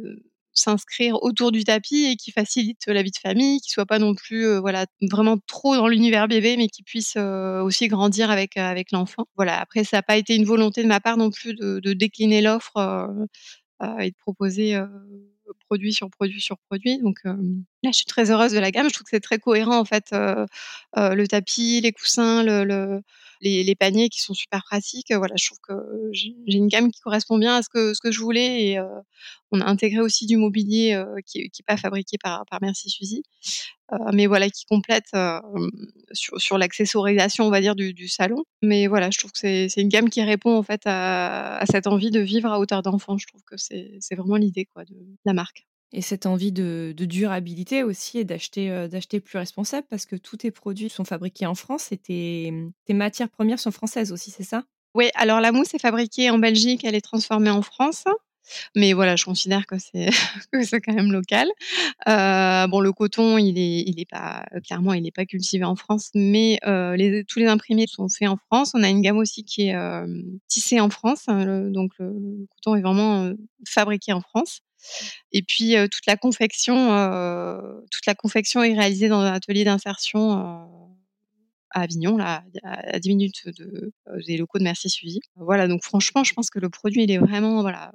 s'inscrire 0.53 1.21
autour 1.23 1.51
du 1.51 1.63
tapis 1.63 2.05
et 2.05 2.15
qui 2.15 2.31
facilitent 2.31 2.87
la 2.87 3.03
vie 3.03 3.11
de 3.11 3.17
famille, 3.17 3.59
qui 3.61 3.69
soient 3.69 3.85
pas 3.85 3.99
non 3.99 4.15
plus 4.15 4.57
voilà 4.59 4.85
vraiment 5.01 5.37
trop 5.47 5.75
dans 5.75 5.87
l'univers 5.87 6.27
bébé, 6.27 6.57
mais 6.57 6.67
qui 6.67 6.83
puissent 6.83 7.15
euh, 7.17 7.61
aussi 7.61 7.87
grandir 7.87 8.31
avec 8.31 8.57
avec 8.57 8.91
l'enfant. 8.91 9.25
Voilà. 9.35 9.59
Après, 9.59 9.83
ça 9.83 9.97
n'a 9.97 10.03
pas 10.03 10.17
été 10.17 10.35
une 10.35 10.45
volonté 10.45 10.83
de 10.83 10.87
ma 10.87 10.99
part 10.99 11.17
non 11.17 11.29
plus 11.31 11.53
de, 11.53 11.79
de 11.79 11.93
décliner 11.93 12.41
l'offre 12.41 12.75
et 13.99 14.09
de 14.11 14.15
proposer 14.17 14.75
produit 15.67 15.93
sur 15.93 16.09
produit 16.09 16.41
sur 16.41 16.57
produit. 16.69 16.99
Donc 16.99 17.19
là, 17.23 17.35
je 17.85 17.91
suis 17.91 18.05
très 18.05 18.31
heureuse 18.31 18.51
de 18.53 18.59
la 18.59 18.71
gamme. 18.71 18.89
Je 18.89 18.93
trouve 18.93 19.05
que 19.05 19.09
c'est 19.11 19.19
très 19.19 19.39
cohérent 19.39 19.77
en 19.77 19.85
fait, 19.85 20.09
le 20.11 21.25
tapis, 21.27 21.81
les 21.81 21.91
coussins, 21.91 22.43
le, 22.43 22.63
le 22.63 23.01
les, 23.41 23.75
paniers 23.75 24.09
qui 24.09 24.21
sont 24.21 24.33
super 24.33 24.63
pratiques. 24.63 25.11
Voilà, 25.11 25.35
je 25.37 25.45
trouve 25.47 25.59
que 25.67 25.73
j'ai 26.11 26.33
une 26.47 26.67
gamme 26.67 26.91
qui 26.91 26.99
correspond 27.01 27.37
bien 27.37 27.57
à 27.57 27.61
ce 27.61 27.69
que 27.69 27.93
ce 27.93 28.01
que 28.01 28.11
je 28.11 28.19
voulais 28.19 28.65
et 28.65 28.79
on 29.51 29.61
a 29.61 29.65
intégré 29.65 30.01
aussi 30.01 30.25
du 30.25 30.37
mobilier 30.37 31.01
qui, 31.25 31.49
qui 31.49 31.61
est 31.61 31.65
pas 31.65 31.77
fabriqué 31.77 32.17
par 32.21 32.45
par 32.49 32.59
Merci 32.61 32.89
Suzy, 32.89 33.23
mais 34.13 34.27
voilà 34.27 34.49
qui 34.49 34.65
complète 34.65 35.11
sur, 36.13 36.39
sur 36.41 36.57
l'accessorisation 36.57 37.45
on 37.45 37.49
va 37.49 37.61
dire 37.61 37.75
du, 37.75 38.07
salon. 38.07 38.43
Mais 38.61 38.87
voilà, 38.87 39.09
je 39.11 39.19
trouve 39.19 39.31
que 39.31 39.39
c'est 39.39 39.81
une 39.81 39.89
gamme 39.89 40.09
qui 40.09 40.21
répond 40.23 40.55
en 40.57 40.63
fait 40.63 40.81
à, 40.85 41.63
cette 41.69 41.87
envie 41.87 42.11
de 42.11 42.19
vivre 42.19 42.49
à 42.49 42.59
hauteur 42.59 42.81
d'enfant. 42.81 43.17
Je 43.17 43.27
trouve 43.27 43.43
que 43.43 43.55
c'est 43.57 44.15
vraiment 44.15 44.37
l'idée 44.37 44.67
de 44.75 44.95
la 45.25 45.33
marque. 45.33 45.67
Et 45.93 46.01
cette 46.01 46.25
envie 46.25 46.51
de, 46.51 46.93
durabilité 46.97 47.83
aussi 47.83 48.19
et 48.19 48.25
d'acheter 48.25 48.69
euh, 48.69 48.87
d'acheter 48.87 49.19
plus 49.19 49.37
responsable 49.37 49.87
parce 49.89 50.05
que 50.05 50.17
tous 50.17 50.37
tes 50.37 50.51
produits 50.51 50.89
sont 50.89 51.05
fabriqués 51.05 51.45
en 51.45 51.55
France 51.55 51.91
et 51.91 51.97
tes 51.97 52.53
matières 52.89 53.29
premières 53.29 53.59
sont 53.59 53.71
françaises 53.71 54.11
aussi, 54.11 54.31
c'est 54.31 54.43
ça? 54.43 54.63
Oui, 54.95 55.09
alors 55.15 55.39
la 55.39 55.51
mousse 55.51 55.73
est 55.73 55.79
fabriquée 55.79 56.29
en 56.29 56.39
Belgique, 56.39 56.83
elle 56.83 56.95
est 56.95 57.01
transformée 57.01 57.51
en 57.51 57.61
France. 57.61 58.03
Mais 58.75 58.93
voilà, 58.93 59.15
je 59.15 59.25
considère 59.25 59.65
que 59.67 59.77
c'est 59.77 60.81
quand 60.81 60.93
même 60.93 61.11
local. 61.11 61.47
Euh, 62.07 62.67
bon, 62.67 62.79
le 62.79 62.91
coton, 62.91 63.37
il 63.37 63.57
est 63.57 63.83
il 63.87 63.99
est 63.99 64.09
pas 64.09 64.45
clairement, 64.65 64.93
il 64.93 65.03
n'est 65.03 65.11
pas 65.11 65.25
cultivé 65.25 65.63
en 65.63 65.75
France, 65.75 66.09
mais 66.15 66.59
euh, 66.65 66.95
les, 66.95 67.23
tous 67.25 67.39
les 67.39 67.47
imprimés 67.47 67.85
sont 67.87 68.09
faits 68.09 68.29
en 68.29 68.37
France. 68.37 68.71
On 68.73 68.83
a 68.83 68.89
une 68.89 69.01
gamme 69.01 69.17
aussi 69.17 69.43
qui 69.43 69.67
est 69.67 69.75
euh, 69.75 70.07
tissée 70.47 70.79
en 70.79 70.89
France, 70.89 71.23
hein, 71.27 71.69
donc 71.71 71.91
le, 71.99 72.13
coton 72.55 72.75
est 72.75 72.81
vraiment 72.81 73.23
euh, 73.25 73.33
fabriqué 73.67 74.13
en 74.13 74.21
France. 74.21 74.61
Et 75.31 75.41
puis 75.41 75.75
euh, 75.75 75.87
toute 75.87 76.05
la 76.05 76.17
confection, 76.17 76.93
euh, 76.93 77.81
toute 77.91 78.05
la 78.05 78.15
confection 78.15 78.63
est 78.63 78.73
réalisée 78.73 79.07
dans 79.09 79.19
un 79.19 79.33
atelier 79.33 79.63
d'insertion 79.63 80.33
euh, 80.33 80.65
à 81.71 81.81
Avignon, 81.81 82.17
là, 82.17 82.43
à 82.63 82.99
10 82.99 83.09
minutes 83.09 83.47
de, 83.47 83.91
des 84.25 84.37
locaux 84.37 84.57
de 84.57 84.63
Merci 84.63 84.89
Suivi. 84.89 85.19
Voilà, 85.35 85.67
donc 85.67 85.83
franchement, 85.83 86.23
je 86.23 86.33
pense 86.33 86.49
que 86.49 86.59
le 86.59 86.69
produit, 86.69 87.03
il 87.03 87.11
est 87.11 87.17
vraiment, 87.17 87.61
voilà, 87.61 87.91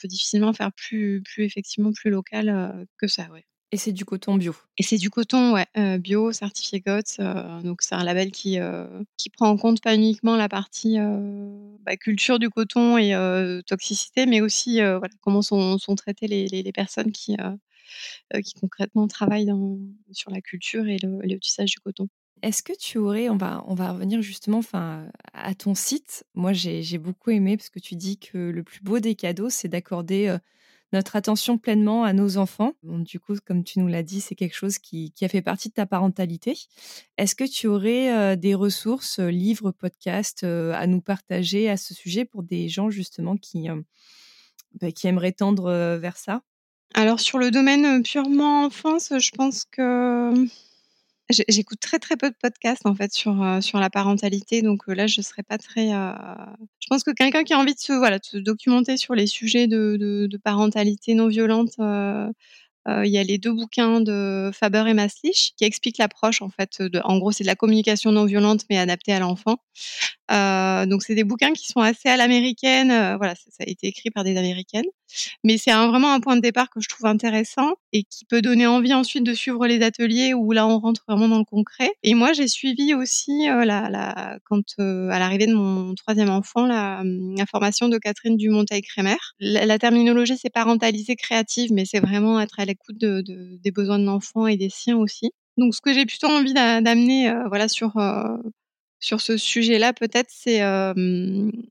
peut 0.00 0.08
difficilement 0.08 0.52
faire 0.52 0.72
plus, 0.72 1.22
plus 1.22 1.44
effectivement 1.44 1.92
plus 1.92 2.10
local 2.10 2.86
que 2.98 3.06
ça, 3.06 3.28
ouais. 3.32 3.44
Et 3.70 3.76
c'est 3.76 3.92
du 3.92 4.06
coton 4.06 4.36
bio? 4.36 4.56
Et 4.78 4.82
c'est 4.82 4.96
du 4.96 5.10
coton, 5.10 5.52
ouais, 5.52 5.66
euh, 5.76 5.98
bio, 5.98 6.32
certifié 6.32 6.80
GOTS. 6.80 7.18
Euh, 7.20 7.60
donc 7.60 7.82
c'est 7.82 7.94
un 7.94 8.02
label 8.02 8.30
qui 8.30 8.58
euh, 8.58 8.86
qui 9.18 9.28
prend 9.28 9.48
en 9.50 9.58
compte 9.58 9.82
pas 9.82 9.94
uniquement 9.94 10.36
la 10.36 10.48
partie 10.48 10.96
bah, 11.84 11.96
culture 11.98 12.38
du 12.38 12.48
coton 12.48 12.96
et 12.96 13.12
toxicité, 13.66 14.24
mais 14.24 14.40
aussi 14.40 14.76
voilà 14.80 15.10
comment 15.20 15.42
sont, 15.42 15.76
sont 15.78 15.96
traitées 15.96 16.28
les, 16.28 16.46
les, 16.46 16.62
les 16.62 16.72
personnes 16.72 17.12
qui 17.12 17.36
qui 18.44 18.54
concrètement 18.54 19.06
travaillent 19.06 19.46
dans, 19.46 19.78
sur 20.12 20.30
la 20.30 20.40
culture 20.40 20.86
et 20.88 20.96
le, 21.02 21.20
le 21.22 21.38
tissage 21.38 21.70
du 21.72 21.78
coton. 21.80 22.08
Est-ce 22.42 22.62
que 22.62 22.72
tu 22.76 22.98
aurais, 22.98 23.28
on 23.28 23.36
va, 23.36 23.64
on 23.66 23.74
va 23.74 23.92
revenir 23.92 24.22
justement 24.22 24.58
enfin, 24.58 25.06
à 25.32 25.54
ton 25.54 25.74
site. 25.74 26.24
Moi, 26.34 26.52
j'ai 26.52 26.98
beaucoup 26.98 27.30
aimé 27.30 27.56
parce 27.56 27.70
que 27.70 27.78
tu 27.78 27.96
dis 27.96 28.18
que 28.18 28.38
le 28.38 28.62
plus 28.62 28.82
beau 28.82 28.98
des 28.98 29.14
cadeaux, 29.14 29.50
c'est 29.50 29.68
d'accorder 29.68 30.38
notre 30.92 31.16
attention 31.16 31.58
pleinement 31.58 32.04
à 32.04 32.12
nos 32.12 32.38
enfants. 32.38 32.72
Du 32.82 33.20
coup, 33.20 33.34
comme 33.44 33.64
tu 33.64 33.78
nous 33.78 33.88
l'as 33.88 34.02
dit, 34.02 34.20
c'est 34.20 34.34
quelque 34.34 34.54
chose 34.54 34.78
qui, 34.78 35.12
a 35.20 35.28
fait 35.28 35.42
partie 35.42 35.68
de 35.68 35.74
ta 35.74 35.86
parentalité. 35.86 36.56
Est-ce 37.18 37.34
que 37.34 37.44
tu 37.44 37.66
aurais 37.66 38.12
euh, 38.12 38.36
des 38.36 38.54
ressources, 38.54 39.18
euh, 39.18 39.28
livres, 39.28 39.70
podcasts 39.70 40.44
euh, 40.44 40.72
à 40.74 40.86
nous 40.86 41.00
partager 41.00 41.68
à 41.68 41.76
ce 41.76 41.94
sujet 41.94 42.24
pour 42.24 42.42
des 42.42 42.68
gens 42.68 42.90
justement 42.90 43.36
qui, 43.36 43.68
euh, 43.68 43.80
bah, 44.80 44.90
qui 44.90 45.06
aimeraient 45.08 45.32
tendre 45.32 45.66
euh, 45.66 45.98
vers 45.98 46.16
ça? 46.16 46.42
Alors 46.94 47.20
sur 47.20 47.38
le 47.38 47.50
domaine 47.50 48.02
purement 48.02 48.64
enfance, 48.64 49.12
je 49.18 49.30
pense 49.32 49.66
que 49.66 50.32
J'écoute 51.30 51.78
très 51.80 51.98
très 51.98 52.16
peu 52.16 52.30
de 52.30 52.34
podcasts 52.40 52.86
en 52.86 52.94
fait 52.94 53.12
sur 53.12 53.42
euh, 53.42 53.60
sur 53.60 53.78
la 53.78 53.90
parentalité, 53.90 54.62
donc 54.62 54.88
euh, 54.88 54.94
là 54.94 55.06
je 55.06 55.20
serais 55.20 55.42
pas 55.42 55.58
très. 55.58 55.92
Euh... 55.92 56.12
Je 56.80 56.86
pense 56.88 57.04
que 57.04 57.10
quelqu'un 57.10 57.44
qui 57.44 57.52
a 57.52 57.58
envie 57.58 57.74
de 57.74 57.80
se 57.80 57.92
voilà 57.92 58.18
de 58.18 58.24
se 58.24 58.38
documenter 58.38 58.96
sur 58.96 59.14
les 59.14 59.26
sujets 59.26 59.66
de, 59.66 59.98
de, 60.00 60.26
de 60.26 60.36
parentalité 60.38 61.12
non 61.12 61.28
violente, 61.28 61.74
euh, 61.80 63.04
il 63.04 63.10
y 63.10 63.18
a 63.18 63.22
les 63.24 63.36
deux 63.36 63.52
bouquins 63.52 64.00
de 64.00 64.50
Faber 64.54 64.84
et 64.88 64.94
Maslich 64.94 65.52
qui 65.56 65.64
expliquent 65.64 65.98
l'approche 65.98 66.40
en 66.40 66.48
fait. 66.48 66.80
De, 66.80 67.00
en 67.04 67.18
gros, 67.18 67.32
c'est 67.32 67.44
de 67.44 67.48
la 67.48 67.56
communication 67.56 68.10
non 68.12 68.24
violente 68.24 68.64
mais 68.70 68.78
adaptée 68.78 69.12
à 69.12 69.20
l'enfant. 69.20 69.58
Donc 70.28 71.02
c'est 71.02 71.14
des 71.14 71.24
bouquins 71.24 71.52
qui 71.52 71.66
sont 71.66 71.80
assez 71.80 72.08
à 72.08 72.16
l'américaine. 72.16 72.88
voilà, 73.16 73.34
ça, 73.34 73.64
a 73.64 73.68
été 73.68 73.86
écrit 73.88 74.10
par 74.10 74.24
des 74.24 74.36
américaines, 74.36 74.86
mais 75.44 75.58
c'est 75.58 75.72
vraiment 75.72 76.12
un 76.12 76.20
point 76.20 76.36
de 76.36 76.40
départ 76.40 76.68
que 76.70 76.80
je 76.80 76.88
trouve 76.88 77.06
intéressant 77.06 77.74
et 77.92 78.04
qui 78.04 78.24
peut 78.24 78.42
donner 78.42 78.66
envie 78.66 78.94
ensuite 78.94 79.24
de 79.24 79.34
suivre 79.34 79.66
les 79.66 79.82
ateliers 79.82 80.34
où 80.34 80.52
là 80.52 80.66
on 80.66 80.78
rentre 80.78 81.02
vraiment 81.08 81.28
dans 81.28 81.38
le 81.38 81.44
concret. 81.44 81.90
Et 82.02 82.14
moi 82.14 82.32
j'ai 82.32 82.48
suivi 82.48 82.94
aussi 82.94 83.46
la, 83.46 83.64
la, 83.64 84.38
quand 84.44 84.62
à 84.78 85.18
l'arrivée 85.18 85.46
de 85.46 85.54
mon 85.54 85.94
troisième 85.94 86.30
enfant 86.30 86.66
la, 86.66 87.02
la 87.04 87.46
formation 87.46 87.88
de 87.88 87.98
Catherine 87.98 88.36
Dumonteil-Crémer. 88.36 89.16
La, 89.40 89.66
la, 89.66 89.78
terminologie 89.78 90.36
c'est 90.36 90.50
parentaliser 90.50 91.16
créative, 91.16 91.72
mais 91.72 91.84
c'est 91.84 92.00
vraiment 92.00 92.40
être 92.40 92.60
à 92.60 92.64
l'écoute 92.64 92.98
de, 92.98 93.20
de, 93.22 93.58
des 93.62 93.70
besoins 93.70 93.98
de 93.98 94.04
l'enfant 94.04 94.46
et 94.46 94.56
des 94.56 94.70
siens 94.70 94.96
aussi. 94.96 95.30
Donc, 95.56 95.74
ce 95.74 95.80
que 95.80 95.92
j'ai 95.92 96.06
plutôt 96.06 96.28
envie 96.28 96.54
d'amener, 96.54 97.30
euh, 97.30 97.48
voilà, 97.48 97.68
sur 97.68 97.96
euh, 97.96 98.36
sur 99.00 99.20
ce 99.20 99.36
sujet-là, 99.36 99.92
peut-être, 99.92 100.30
c'est 100.30 100.62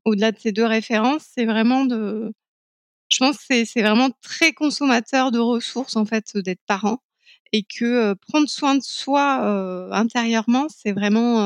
au-delà 0.05 0.31
de 0.31 0.39
ces 0.39 0.51
deux 0.51 0.65
références, 0.65 1.25
c'est 1.35 1.45
vraiment 1.45 1.85
de. 1.85 2.31
Je 3.09 3.19
pense 3.19 3.37
que 3.37 3.65
c'est 3.65 3.81
vraiment 3.81 4.09
très 4.21 4.53
consommateur 4.53 5.31
de 5.31 5.39
ressources 5.39 5.95
en 5.95 6.05
fait 6.05 6.37
d'être 6.37 6.61
parent 6.67 6.99
et 7.53 7.63
que 7.63 8.13
prendre 8.29 8.49
soin 8.49 8.75
de 8.75 8.81
soi 8.83 9.89
intérieurement, 9.93 10.67
c'est 10.69 10.91
vraiment, 10.93 11.39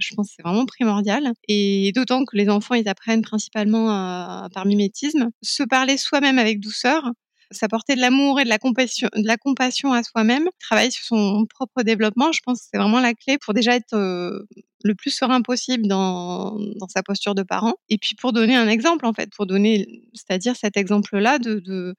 je 0.00 0.14
pense, 0.14 0.32
c'est 0.36 0.42
vraiment 0.42 0.66
primordial. 0.66 1.32
Et 1.48 1.92
d'autant 1.94 2.24
que 2.24 2.36
les 2.36 2.48
enfants, 2.48 2.74
ils 2.74 2.88
apprennent 2.88 3.22
principalement 3.22 4.48
par 4.54 4.66
mimétisme, 4.66 5.30
se 5.42 5.62
parler 5.64 5.98
soi-même 5.98 6.38
avec 6.38 6.60
douceur 6.60 7.10
s'apporter 7.50 7.94
de 7.94 8.00
l'amour 8.00 8.40
et 8.40 8.44
de 8.44 8.48
la 8.48 8.58
compassion, 8.58 9.08
de 9.14 9.26
la 9.26 9.36
compassion 9.36 9.92
à 9.92 10.02
soi-même, 10.02 10.48
travailler 10.60 10.90
sur 10.90 11.04
son 11.04 11.46
propre 11.46 11.82
développement, 11.82 12.32
je 12.32 12.40
pense 12.44 12.60
que 12.60 12.66
c'est 12.70 12.78
vraiment 12.78 13.00
la 13.00 13.14
clé 13.14 13.38
pour 13.38 13.54
déjà 13.54 13.74
être 13.74 13.94
euh, 13.94 14.46
le 14.84 14.94
plus 14.94 15.10
serein 15.10 15.42
possible 15.42 15.86
dans, 15.86 16.58
sa 16.88 17.02
posture 17.02 17.34
de 17.34 17.42
parent. 17.42 17.74
Et 17.88 17.98
puis 17.98 18.14
pour 18.14 18.32
donner 18.32 18.56
un 18.56 18.68
exemple, 18.68 19.06
en 19.06 19.12
fait, 19.12 19.30
pour 19.34 19.46
donner, 19.46 20.02
c'est-à-dire 20.14 20.56
cet 20.56 20.76
exemple-là 20.76 21.38
de, 21.38 21.94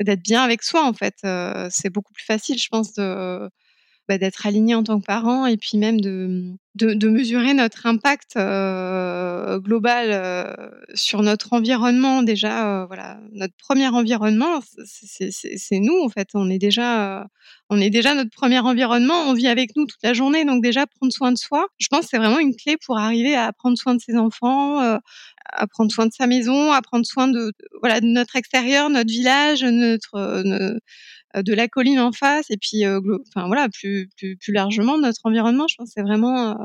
d'être 0.00 0.22
bien 0.22 0.42
avec 0.42 0.62
soi, 0.62 0.84
en 0.86 0.92
fait. 0.92 1.16
Euh, 1.24 1.68
c'est 1.70 1.90
beaucoup 1.90 2.12
plus 2.12 2.24
facile, 2.24 2.58
je 2.58 2.68
pense, 2.68 2.94
bah, 4.08 4.16
d'être 4.16 4.46
aligné 4.46 4.74
en 4.74 4.82
tant 4.82 5.00
que 5.00 5.04
parent 5.04 5.44
et 5.46 5.58
puis 5.58 5.76
même 5.76 6.00
de, 6.00 6.54
de, 6.86 7.08
mesurer 7.08 7.54
notre 7.54 7.86
impact 7.86 8.36
euh, 8.36 9.58
global 9.58 10.08
euh, 10.10 10.52
sur 10.94 11.22
notre 11.22 11.52
environnement. 11.52 12.22
Déjà, 12.22 12.82
euh, 12.82 12.86
voilà, 12.86 13.18
notre 13.32 13.54
premier 13.56 13.88
environnement, 13.88 14.60
c'est 14.84 15.80
nous 15.80 16.00
en 16.02 16.08
fait. 16.08 16.28
On 16.34 16.48
est 16.50 16.58
déjà, 16.58 17.28
on 17.68 17.80
est 17.80 17.90
déjà 17.90 18.14
notre 18.14 18.30
premier 18.30 18.58
environnement. 18.60 19.22
On 19.26 19.34
vit 19.34 19.48
avec 19.48 19.76
nous 19.76 19.86
toute 19.86 20.02
la 20.02 20.12
journée, 20.12 20.44
donc 20.44 20.62
déjà 20.62 20.86
prendre 20.86 21.12
soin 21.12 21.32
de 21.32 21.38
soi. 21.38 21.66
Je 21.78 21.88
pense 21.88 22.06
c'est 22.06 22.18
vraiment 22.18 22.38
une 22.38 22.54
clé 22.54 22.76
pour 22.76 22.98
arriver 22.98 23.34
à 23.34 23.52
prendre 23.52 23.76
soin 23.76 23.94
de 23.94 24.00
ses 24.00 24.16
enfants, 24.16 24.80
à 24.80 25.66
prendre 25.66 25.90
soin 25.90 26.06
de 26.06 26.12
sa 26.12 26.26
maison, 26.26 26.72
à 26.72 26.82
prendre 26.82 27.06
soin 27.06 27.28
de, 27.28 27.52
voilà 27.80 28.00
de 28.00 28.06
notre 28.06 28.36
extérieur, 28.36 28.90
notre 28.90 29.10
village, 29.10 29.64
notre, 29.64 30.42
de 31.36 31.54
la 31.54 31.68
colline 31.68 32.00
en 32.00 32.12
face 32.12 32.46
et 32.50 32.56
puis 32.56 32.86
enfin 32.86 33.46
voilà 33.46 33.68
plus, 33.68 34.08
plus 34.16 34.36
plus 34.36 34.52
largement 34.52 34.98
notre 34.98 35.20
environnement 35.24 35.66
je 35.68 35.76
pense 35.76 35.90
c'est 35.94 36.02
vraiment 36.02 36.56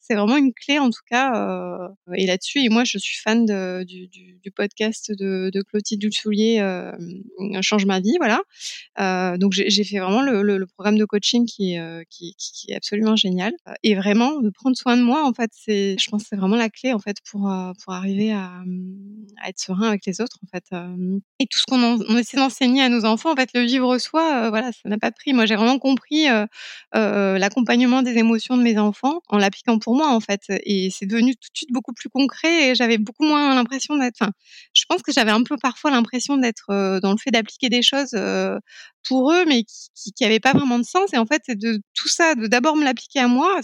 c'est 0.00 0.14
vraiment 0.14 0.36
une 0.36 0.52
clé 0.52 0.78
en 0.78 0.90
tout 0.90 1.02
cas. 1.08 1.34
Euh, 1.34 1.88
et 2.14 2.26
là-dessus, 2.26 2.68
moi 2.70 2.84
je 2.84 2.98
suis 2.98 3.18
fan 3.18 3.44
du, 3.84 4.08
podcast 4.56 5.12
de, 5.12 5.50
de 5.52 5.62
Clotilde 5.62 6.00
Dulsoulier, 6.00 6.58
euh, 6.60 6.92
Change 7.60 7.86
ma 7.86 8.00
vie, 8.00 8.16
voilà. 8.18 8.40
Euh, 8.98 9.36
donc 9.36 9.52
j'ai 9.52 9.84
fait 9.84 9.98
vraiment 9.98 10.22
le, 10.22 10.66
programme 10.66 10.96
de 10.98 11.04
coaching 11.04 11.46
qui, 11.46 11.76
qui, 12.08 12.66
est 12.68 12.74
absolument 12.74 13.16
génial. 13.16 13.52
Et 13.82 13.94
vraiment, 13.94 14.40
de 14.40 14.50
prendre 14.50 14.76
soin 14.76 14.96
de 14.96 15.02
moi, 15.02 15.26
en 15.26 15.32
fait, 15.34 15.50
c'est, 15.52 15.96
je 15.98 16.10
pense, 16.10 16.24
c'est 16.28 16.36
vraiment 16.36 16.56
la 16.56 16.70
clé 16.70 16.92
en 16.92 16.98
fait 16.98 17.18
pour 17.30 17.52
pour 17.82 17.92
arriver 17.92 18.32
à, 18.32 18.50
à, 19.42 19.48
être 19.48 19.58
serein 19.58 19.88
avec 19.88 20.06
les 20.06 20.20
autres, 20.20 20.38
en 20.44 20.46
fait. 20.46 20.64
Et 21.38 21.46
tout 21.46 21.58
ce 21.58 21.66
qu'on 21.66 21.80
on 21.82 22.16
essaie 22.16 22.36
d'enseigner 22.36 22.82
à 22.82 22.88
nos 22.88 23.04
enfants, 23.04 23.32
en 23.32 23.36
fait, 23.36 23.50
le 23.54 23.62
vivre 23.62 23.98
soi, 23.98 24.48
voilà, 24.50 24.72
ça 24.72 24.88
n'a 24.88 24.98
pas 24.98 25.10
de 25.10 25.14
prix. 25.14 25.32
Moi, 25.32 25.46
j'ai 25.46 25.56
vraiment 25.56 25.78
compris 25.78 26.26
l'accompagnement 26.92 28.02
des 28.02 28.16
émotions 28.16 28.56
de 28.56 28.62
mes 28.62 28.78
enfants 28.78 29.20
en 29.28 29.38
l'appliquant 29.38 29.78
pour 29.78 29.89
moi 29.94 30.08
en 30.10 30.20
fait 30.20 30.42
et 30.64 30.90
c'est 30.90 31.06
devenu 31.06 31.34
tout 31.34 31.48
de 31.52 31.56
suite 31.56 31.72
beaucoup 31.72 31.92
plus 31.92 32.08
concret 32.08 32.70
et 32.70 32.74
j'avais 32.74 32.98
beaucoup 32.98 33.24
moins 33.24 33.54
l'impression 33.54 33.96
d'être 33.96 34.16
enfin 34.20 34.32
je 34.74 34.84
pense 34.88 35.02
que 35.02 35.12
j'avais 35.12 35.30
un 35.30 35.42
peu 35.42 35.56
parfois 35.60 35.90
l'impression 35.90 36.36
d'être 36.36 36.70
euh, 36.70 37.00
dans 37.00 37.12
le 37.12 37.18
fait 37.18 37.30
d'appliquer 37.30 37.68
des 37.68 37.82
choses 37.82 38.14
euh, 38.14 38.58
pour 39.06 39.32
eux 39.32 39.44
mais 39.46 39.64
qui 39.64 40.12
qui, 40.14 40.40
pas 40.40 40.52
vraiment 40.52 40.78
de 40.78 40.84
sens. 40.84 41.12
Et 41.12 41.18
en 41.18 41.26
fait 41.26 41.42
de 41.48 41.80
tout 41.94 42.08
ça 42.08 42.34
de 42.34 42.46
d'abord 42.46 42.76
me 42.76 42.84
l'appliquer 42.84 43.20
à 43.20 43.28
moi 43.28 43.60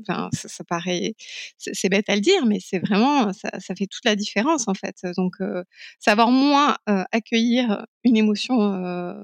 enfin 0.00 0.28
ça, 0.32 0.64
paraît 0.64 1.14
c'est 1.58 1.88
bête 1.88 2.08
à 2.08 2.14
le 2.14 2.20
dire 2.20 2.46
mais 2.46 2.58
c'est 2.60 2.78
vraiment 2.78 3.32
ça, 3.32 3.50
fait 3.76 3.86
toute 3.86 4.04
la 4.04 4.16
différence 4.16 4.68
en 4.68 4.74
fait. 4.74 4.96
Donc 5.16 5.34
euh, 5.40 5.62
savoir 5.98 6.30
moins 6.30 6.76
accueillir 6.86 7.86
une 8.04 8.16
émotion 8.16 8.58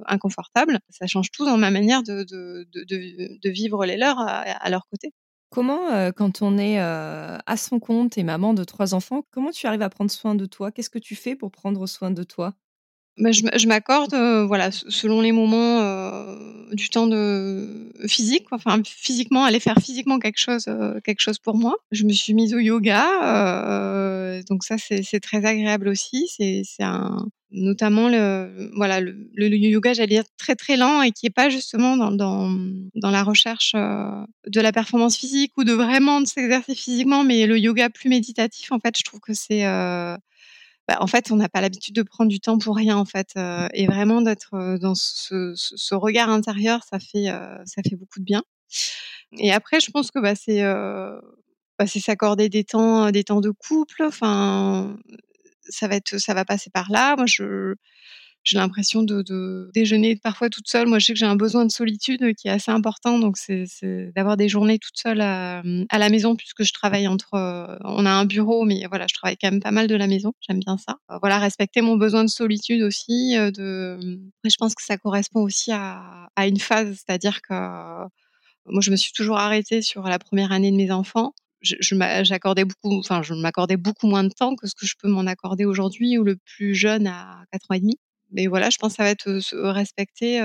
inconfortable 0.07 0.81
ça 0.91 1.07
change 1.07 1.31
tout 1.31 1.45
dans 1.45 1.57
ma 1.57 1.71
manière 1.71 2.03
de 2.03 3.51
vivre 3.51 3.85
les 3.87 3.97
leurs 3.97 4.19
à, 4.19 4.41
à 4.41 4.71
leur 4.71 4.87
côté 4.91 5.13
Comment, 5.55 5.89
euh, 5.93 6.11
quand 6.11 6.43
on 6.43 6.59
est 6.59 6.81
euh, 6.81 7.39
à 7.47 7.57
son 7.57 7.79
compte 7.79 8.19
et 8.19 8.25
maman 8.25 8.55
de 8.55 8.65
trois 8.65 8.93
enfants, 8.93 9.23
comment 9.31 9.53
tu 9.53 9.69
arrives 9.69 9.83
à 9.83 9.89
prendre 9.89 10.11
soin 10.11 10.35
de 10.35 10.47
toi? 10.47 10.73
Qu'est-ce 10.73 10.91
que 10.91 10.99
tu 10.99 11.15
fais 11.15 11.37
pour 11.37 11.53
prendre 11.53 11.87
soin 11.87 12.11
de 12.11 12.25
toi? 12.25 12.55
Bah, 13.19 13.31
je, 13.31 13.69
m'accorde, 13.69 14.15
euh, 14.15 14.45
voilà, 14.45 14.73
selon 14.73 15.21
les 15.21 15.31
moments, 15.31 15.79
du 16.73 16.91
temps 16.91 17.07
de 17.07 17.93
physique, 18.09 18.49
enfin 18.51 18.83
physiquement, 18.85 19.45
aller 19.45 19.61
faire 19.61 19.79
physiquement 19.79 20.19
quelque 20.19 20.41
chose, 20.41 20.65
quelque 21.05 21.21
chose 21.21 21.39
pour 21.39 21.55
moi. 21.57 21.77
Je 21.93 22.03
me 22.03 22.13
suis 22.13 22.35
mise 22.35 22.53
au 22.53 22.59
yoga, 22.59 24.41
donc 24.49 24.65
ça 24.65 24.75
c'est 24.79 25.21
très 25.21 25.45
agréable 25.45 25.87
aussi. 25.87 26.27
C'est 26.37 26.65
un 26.81 27.29
notamment 27.55 28.09
le 28.09 28.71
voilà 28.75 29.01
le, 29.01 29.15
yoga 29.37 29.93
j'allais 29.93 30.09
dire 30.09 30.25
très 30.37 30.57
très 30.57 30.77
lent 30.77 31.03
et 31.03 31.13
qui 31.13 31.27
est 31.27 31.31
pas 31.31 31.49
justement 31.49 31.97
dans 31.97 32.11
dans, 32.11 32.51
dans 32.97 33.11
la 33.11 33.23
recherche 33.23 33.73
euh, 33.77 34.11
de 34.47 34.61
la 34.61 34.73
performance 34.73 35.17
physique 35.17 35.53
ou 35.57 35.65
de 35.65 35.73
vraiment 35.73 36.21
de 36.21 36.27
s'exercer 36.27 36.75
physiquement 36.75 37.23
mais 37.23 37.47
le 37.47 37.59
yoga 37.59 37.91
plus 37.91 38.09
méditatif 38.09 38.73
en 38.73 38.81
fait 38.81 38.99
je 38.99 39.05
trouve 39.05 39.21
que 39.21 39.35
c'est 39.35 39.65
euh, 39.67 40.17
bah, 40.89 40.99
en 41.01 41.07
fait 41.07 41.31
on 41.31 41.37
n'a 41.37 41.49
pas 41.49 41.61
l'habitude 41.61 41.95
de 41.95 42.03
prendre 42.03 42.29
du 42.29 42.41
temps 42.41 42.59
pour 42.59 42.77
rien 42.77 42.97
en 42.97 43.05
fait 43.05 43.29
euh, 43.37 43.69
et 43.73 43.87
vraiment 43.87 44.21
d'être 44.21 44.79
dans 44.79 44.97
ce, 44.97 45.95
regard 45.95 46.31
intérieur 46.31 46.83
ça 46.83 46.99
fait 46.99 47.27
ça 47.65 47.83
fait 47.89 47.97
beaucoup 47.97 48.19
de 48.19 48.25
bien. 48.25 48.43
Et 49.39 49.53
après 49.53 49.79
je 49.79 49.93
pense 49.93 50.11
que 50.11 50.19
bah, 50.19 50.35
c'est 50.35 50.63
bah, 50.63 51.87
c'est 51.87 52.01
s'accorder 52.01 52.49
des 52.49 52.65
temps 52.65 53.11
des 53.13 53.23
temps 53.23 53.41
de 53.41 53.51
couple 53.51 54.03
enfin 54.03 54.97
ça 55.69 55.89
va 55.89 55.97
être, 55.97 56.19
ça 56.19 56.35
va 56.35 56.45
passer 56.45 56.71
par 56.71 56.91
là. 56.91 57.17
Moi, 57.17 57.27
je, 57.27 57.75
j'ai 58.45 58.59
l'impression 58.59 59.03
de, 59.03 59.23
de, 59.23 59.71
déjeuner 59.75 60.17
parfois 60.17 60.51
toute 60.51 60.69
seule. 60.69 60.87
Moi, 60.87 60.99
je 60.99 61.07
sais 61.07 61.13
que 61.15 61.19
j'ai 61.19 61.27
un 61.27 61.35
besoin 61.35 61.65
de 61.65 61.71
solitude 61.71 62.35
qui 62.35 62.49
est 62.49 62.51
assez 62.51 62.71
important, 62.71 63.19
donc 63.19 63.39
c'est, 63.39 63.65
d'avoir 64.15 64.37
des 64.37 64.49
journées 64.49 64.79
toute 64.79 64.97
seule 64.97 65.23
à, 65.23 65.63
à, 65.89 65.99
la 65.99 66.09
maison, 66.11 66.37
puisque 66.37 66.63
je 66.63 66.73
travaille 66.73 67.09
entre. 67.09 67.35
Euh, 67.35 67.77
on 67.85 68.05
a 68.05 68.11
un 68.11 68.27
bureau, 68.27 68.65
mais 68.65 68.85
voilà, 68.89 69.07
je 69.09 69.15
travaille 69.15 69.37
quand 69.39 69.51
même 69.51 69.63
pas 69.63 69.71
mal 69.71 69.87
de 69.87 69.95
la 69.97 70.07
maison. 70.07 70.35
J'aime 70.41 70.61
bien 70.61 70.77
ça. 70.77 70.97
Euh, 71.11 71.19
voilà, 71.21 71.39
respecter 71.39 71.81
mon 71.81 71.97
besoin 71.97 72.23
de 72.23 72.29
solitude 72.29 72.83
aussi. 72.83 73.37
Euh, 73.37 73.51
de, 73.51 73.97
Après, 74.39 74.51
je 74.51 74.57
pense 74.59 74.75
que 74.75 74.83
ça 74.85 74.99
correspond 74.99 75.41
aussi 75.41 75.73
à, 75.73 76.29
à 76.37 76.47
une 76.47 76.61
phase, 76.61 77.03
c'est-à-dire 77.07 77.41
que 77.41 77.55
moi, 78.67 78.81
je 78.81 78.91
me 78.91 78.97
suis 78.97 79.13
toujours 79.13 79.39
arrêtée 79.39 79.83
sur 79.83 80.03
la 80.03 80.19
première 80.19 80.53
année 80.53 80.71
de 80.71 80.77
mes 80.77 80.91
enfants 80.91 81.35
je, 81.65 82.23
j'accordais 82.25 82.65
beaucoup, 82.65 82.99
enfin, 82.99 83.23
je 83.23 83.35
m'accordais 83.35 83.77
beaucoup 83.77 84.07
moins 84.07 84.25
de 84.25 84.29
temps 84.29 84.55
que 84.57 84.67
ce 84.67 84.75
que 84.75 84.87
je 84.87 84.95
peux 85.01 85.09
m'en 85.09 85.27
accorder 85.27 85.65
aujourd'hui, 85.65 86.19
ou 86.19 86.25
le 86.25 86.37
plus 86.37 86.75
jeune 86.75 87.07
à 87.07 87.45
4 87.53 87.71
ans 87.71 87.75
et 87.75 87.81
demi. 87.81 87.99
Mais 88.33 88.47
voilà, 88.47 88.71
je 88.71 88.79
pense 88.79 88.93
que 88.93 88.97
ça 88.97 89.05
va 89.05 89.11
être 89.11 89.31
respecter 89.71 90.41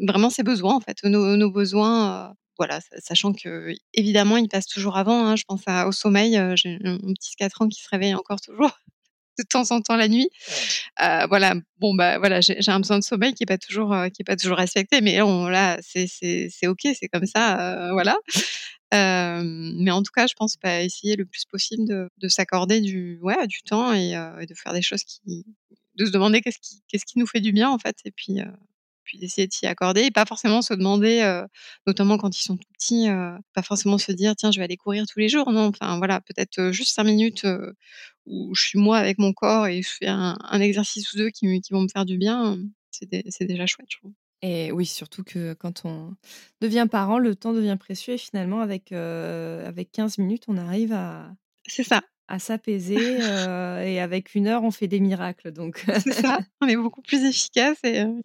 vraiment 0.00 0.30
ses 0.30 0.42
besoins, 0.42 0.74
en 0.74 0.80
fait, 0.80 0.96
nos, 1.04 1.50
besoins. 1.50 2.34
voilà, 2.58 2.80
sachant 2.98 3.32
que 3.32 3.74
évidemment, 3.94 4.36
ils 4.36 4.48
passent 4.48 4.66
toujours 4.66 4.96
avant. 4.96 5.26
Hein, 5.26 5.36
je 5.36 5.44
pense 5.46 5.62
au 5.86 5.92
sommeil. 5.92 6.40
J'ai 6.56 6.78
un 6.84 6.98
petit 6.98 7.36
4 7.36 7.62
ans 7.62 7.68
qui 7.68 7.82
se 7.82 7.88
réveille 7.90 8.14
encore 8.14 8.40
toujours 8.40 8.70
de 9.38 9.44
temps 9.44 9.70
en 9.70 9.80
temps 9.80 9.96
la 9.96 10.08
nuit. 10.08 10.28
voilà, 10.98 11.54
bon 11.78 11.94
bah 11.94 12.18
voilà, 12.18 12.40
j'ai 12.40 12.70
un 12.70 12.80
besoin 12.80 12.98
de 12.98 13.04
sommeil 13.04 13.34
qui 13.34 13.44
est 13.44 13.46
pas 13.46 13.58
toujours 13.58 13.94
qui 14.14 14.22
est 14.22 14.24
pas 14.24 14.36
toujours 14.36 14.58
respecté, 14.58 15.00
mais 15.00 15.20
on, 15.22 15.48
là 15.48 15.78
c'est 15.82 16.06
c'est 16.08 16.66
ok, 16.66 16.80
c'est 16.94 17.08
comme 17.08 17.26
ça, 17.26 17.90
voilà. 17.92 18.16
Euh, 18.94 19.42
mais 19.44 19.90
en 19.90 20.02
tout 20.02 20.12
cas, 20.14 20.26
je 20.26 20.34
pense 20.34 20.56
pas 20.56 20.82
essayer 20.82 21.16
le 21.16 21.26
plus 21.26 21.44
possible 21.44 21.86
de, 21.86 22.08
de 22.18 22.28
s'accorder 22.28 22.80
du, 22.80 23.18
ouais, 23.22 23.46
du 23.46 23.62
temps 23.62 23.92
et, 23.92 24.16
euh, 24.16 24.44
de 24.46 24.54
faire 24.54 24.72
des 24.72 24.82
choses 24.82 25.04
qui, 25.04 25.44
de 25.96 26.06
se 26.06 26.10
demander 26.10 26.40
qu'est-ce 26.40 26.58
qui, 26.58 26.82
qu'est-ce 26.88 27.04
qui 27.04 27.18
nous 27.18 27.26
fait 27.26 27.40
du 27.40 27.52
bien 27.52 27.68
en 27.70 27.78
fait, 27.78 27.96
et 28.06 28.10
puis, 28.10 28.40
euh, 28.40 28.46
puis 29.04 29.18
d'essayer 29.18 29.46
de 29.46 29.52
s'y 29.52 29.66
accorder 29.66 30.02
et 30.04 30.10
pas 30.10 30.24
forcément 30.26 30.62
se 30.62 30.72
demander, 30.74 31.20
euh, 31.22 31.46
notamment 31.86 32.16
quand 32.18 32.38
ils 32.38 32.42
sont 32.42 32.56
tout 32.56 32.68
petits, 32.72 33.08
euh, 33.10 33.36
pas 33.54 33.62
forcément 33.62 33.98
se 33.98 34.12
dire 34.12 34.34
tiens 34.36 34.50
je 34.52 34.58
vais 34.58 34.64
aller 34.64 34.76
courir 34.78 35.04
tous 35.06 35.18
les 35.18 35.28
jours, 35.28 35.50
non, 35.52 35.66
enfin 35.68 35.98
voilà, 35.98 36.20
peut-être 36.22 36.70
juste 36.72 36.94
cinq 36.94 37.04
minutes 37.04 37.46
où 38.26 38.54
je 38.54 38.62
suis 38.62 38.78
moi 38.78 38.98
avec 38.98 39.18
mon 39.18 39.32
corps 39.32 39.66
et 39.66 39.82
je 39.82 39.88
fais 39.90 40.06
un, 40.08 40.36
un 40.42 40.60
exercice 40.60 41.12
ou 41.12 41.18
deux 41.18 41.30
qui, 41.30 41.60
qui 41.60 41.72
vont 41.72 41.82
me 41.82 41.88
faire 41.88 42.04
du 42.06 42.18
bien, 42.18 42.58
c'est, 42.90 43.08
c'est 43.30 43.46
déjà 43.46 43.66
chouette, 43.66 43.88
je 43.90 43.98
trouve. 43.98 44.12
Et 44.42 44.70
oui, 44.72 44.86
surtout 44.86 45.24
que 45.24 45.52
quand 45.54 45.84
on 45.84 46.14
devient 46.60 46.86
parent, 46.90 47.18
le 47.18 47.34
temps 47.34 47.52
devient 47.52 47.76
précieux 47.78 48.14
et 48.14 48.18
finalement, 48.18 48.60
avec, 48.60 48.92
avec 48.92 49.90
15 49.92 50.18
minutes, 50.18 50.44
on 50.48 50.56
arrive 50.56 50.92
à, 50.92 51.34
c'est 51.66 51.82
ça. 51.82 52.02
à 52.28 52.38
s'apaiser 52.38 53.18
et 53.18 54.00
avec 54.00 54.34
une 54.34 54.46
heure, 54.46 54.62
on 54.62 54.70
fait 54.70 54.88
des 54.88 55.00
miracles. 55.00 55.50
Donc, 55.50 55.84
c'est 56.04 56.12
ça. 56.12 56.38
On 56.60 56.68
est 56.68 56.76
beaucoup 56.76 57.02
plus 57.02 57.24
efficace 57.24 57.78
et 57.82 58.00
une 58.00 58.22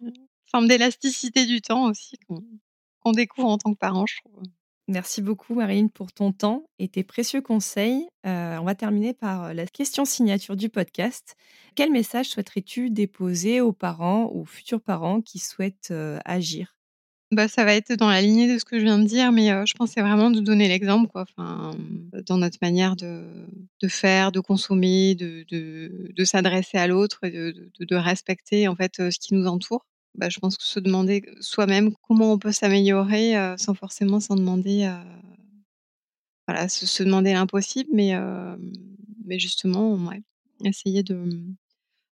forme 0.50 0.68
d'élasticité 0.68 1.46
du 1.46 1.60
temps 1.60 1.86
aussi 1.90 2.16
qu'on 2.28 3.12
découvre 3.12 3.48
en 3.48 3.58
tant 3.58 3.72
que 3.72 3.78
parent, 3.78 4.06
je 4.06 4.16
trouve. 4.24 4.42
Merci 4.86 5.22
beaucoup, 5.22 5.54
Marine, 5.54 5.88
pour 5.88 6.12
ton 6.12 6.32
temps 6.32 6.66
et 6.78 6.88
tes 6.88 7.04
précieux 7.04 7.40
conseils. 7.40 8.06
Euh, 8.26 8.58
on 8.58 8.64
va 8.64 8.74
terminer 8.74 9.14
par 9.14 9.44
euh, 9.44 9.52
la 9.54 9.66
question 9.66 10.04
signature 10.04 10.56
du 10.56 10.68
podcast. 10.68 11.36
Quel 11.74 11.90
message 11.90 12.26
souhaiterais-tu 12.26 12.90
déposer 12.90 13.62
aux 13.62 13.72
parents, 13.72 14.26
aux 14.26 14.44
futurs 14.44 14.82
parents 14.82 15.22
qui 15.22 15.38
souhaitent 15.38 15.88
euh, 15.90 16.18
agir? 16.26 16.76
Bah, 17.32 17.48
ça 17.48 17.64
va 17.64 17.74
être 17.74 17.94
dans 17.94 18.10
la 18.10 18.20
lignée 18.20 18.52
de 18.52 18.58
ce 18.58 18.66
que 18.66 18.78
je 18.78 18.84
viens 18.84 18.98
de 18.98 19.06
dire, 19.06 19.32
mais 19.32 19.48
je 19.66 19.72
pensais 19.74 20.02
vraiment 20.02 20.30
de 20.30 20.40
donner 20.40 20.68
l'exemple, 20.68 21.08
quoi. 21.10 21.22
Enfin, 21.22 21.74
dans 22.26 22.36
notre 22.36 22.58
manière 22.60 22.94
de, 22.94 23.24
faire, 23.88 24.30
de 24.30 24.38
consommer, 24.40 25.14
de 25.16 26.24
s'adresser 26.24 26.76
à 26.76 26.86
l'autre, 26.86 27.20
de, 27.24 27.70
de, 27.80 27.96
respecter 27.96 28.68
en 28.68 28.76
fait 28.76 29.10
ce 29.10 29.18
qui 29.18 29.34
nous 29.34 29.46
entoure. 29.46 29.84
Bah, 30.14 30.28
je 30.28 30.38
pense 30.38 30.56
que 30.56 30.64
se 30.64 30.78
demander 30.78 31.24
soi-même 31.40 31.92
comment 32.06 32.32
on 32.32 32.38
peut 32.38 32.52
s'améliorer 32.52 33.34
sans 33.58 33.74
forcément 33.74 34.20
s'en 34.20 34.36
demander, 34.36 34.88
voilà, 36.46 36.68
se, 36.68 37.02
demander 37.02 37.32
l'impossible, 37.32 37.90
mais, 37.92 38.12
mais 39.24 39.40
justement, 39.40 39.98
essayer 40.62 41.02
de, 41.02 41.42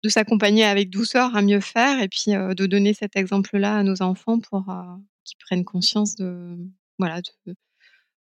s'accompagner 0.08 0.64
avec 0.64 0.88
douceur 0.88 1.36
à 1.36 1.42
mieux 1.42 1.60
faire 1.60 2.00
et 2.00 2.08
puis 2.08 2.32
de 2.32 2.66
donner 2.66 2.94
cet 2.94 3.16
exemple-là 3.16 3.76
à 3.76 3.82
nos 3.82 4.00
enfants 4.00 4.40
pour 4.40 4.64
qu'ils 5.24 5.38
prennent 5.38 5.64
conscience 5.64 6.16
de, 6.16 6.56
voilà, 6.98 7.20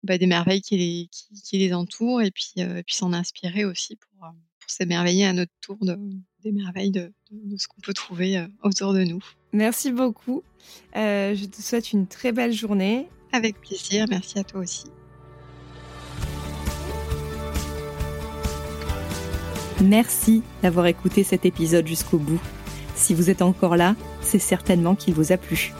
bah, 0.02 0.18
des 0.18 0.26
merveilles 0.26 0.62
qui 0.62 1.10
les, 1.54 1.74
entourent 1.74 2.24
et 2.24 2.32
puis, 2.32 2.54
puis 2.56 2.96
s'en 2.96 3.14
inspirer 3.14 3.64
aussi 3.64 3.96
pour, 3.96 4.20
pour 4.20 4.70
s'émerveiller 4.72 5.28
à 5.28 5.34
notre 5.34 5.54
tour 5.62 5.78
de, 5.82 5.96
des 6.48 6.54
merveilles 6.54 6.92
de, 6.92 7.12
de 7.32 7.58
ce 7.58 7.68
qu'on 7.68 7.82
peut 7.82 7.94
trouver 7.94 8.46
autour 8.64 8.94
de 8.94 9.04
nous. 9.04 9.20
Merci 9.54 9.92
beaucoup. 9.92 10.44
Euh, 10.96 11.36
je 11.36 11.46
te 11.46 11.62
souhaite 11.62 11.92
une 11.94 12.08
très 12.08 12.32
belle 12.32 12.54
journée. 12.54 13.10
Avec 13.32 13.60
plaisir, 13.60 14.06
merci 14.10 14.40
à 14.40 14.44
toi 14.44 14.62
aussi. 14.62 14.86
Merci 19.84 20.42
d'avoir 20.64 20.88
écouté 20.88 21.24
cet 21.24 21.46
épisode 21.46 21.86
jusqu'au 21.86 22.18
bout. 22.18 22.40
Si 22.96 23.14
vous 23.14 23.30
êtes 23.30 23.42
encore 23.42 23.76
là, 23.76 23.96
c'est 24.22 24.40
certainement 24.40 24.96
qu'il 24.96 25.14
vous 25.14 25.32
a 25.32 25.38
plu. 25.38 25.74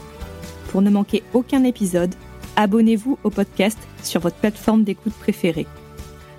Pour 0.68 0.82
ne 0.82 0.90
manquer 0.90 1.22
aucun 1.32 1.64
épisode, 1.64 2.14
abonnez-vous 2.56 3.18
au 3.24 3.30
podcast 3.30 3.78
sur 4.04 4.20
votre 4.20 4.36
plateforme 4.36 4.84
d'écoute 4.84 5.14
préférée. 5.14 5.66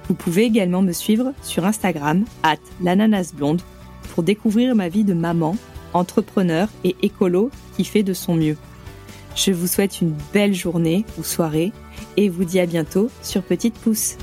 Vous 0.08 0.14
pouvez 0.14 0.44
également 0.44 0.82
me 0.82 0.94
suivre 0.94 1.34
sur 1.44 1.66
Instagram, 1.66 2.24
at 2.44 2.58
l'ananasblonde, 2.82 3.62
pour 4.10 4.24
découvrir 4.24 4.76
ma 4.76 4.90
vie 4.90 5.04
de 5.04 5.14
maman 5.14 5.56
entrepreneur 5.94 6.68
et 6.84 6.96
écolo 7.02 7.50
qui 7.76 7.84
fait 7.84 8.04
de 8.04 8.14
son 8.14 8.36
mieux. 8.36 8.58
Je 9.36 9.52
vous 9.52 9.68
souhaite 9.68 10.02
une 10.02 10.16
belle 10.34 10.54
journée 10.54 11.06
ou 11.18 11.24
soirée 11.24 11.72
et 12.18 12.30
vous 12.30 12.44
dis 12.44 12.60
à 12.60 12.66
bientôt 12.66 13.10
sur 13.22 13.42
Petite 13.42 13.76
Pouce. 13.76 14.18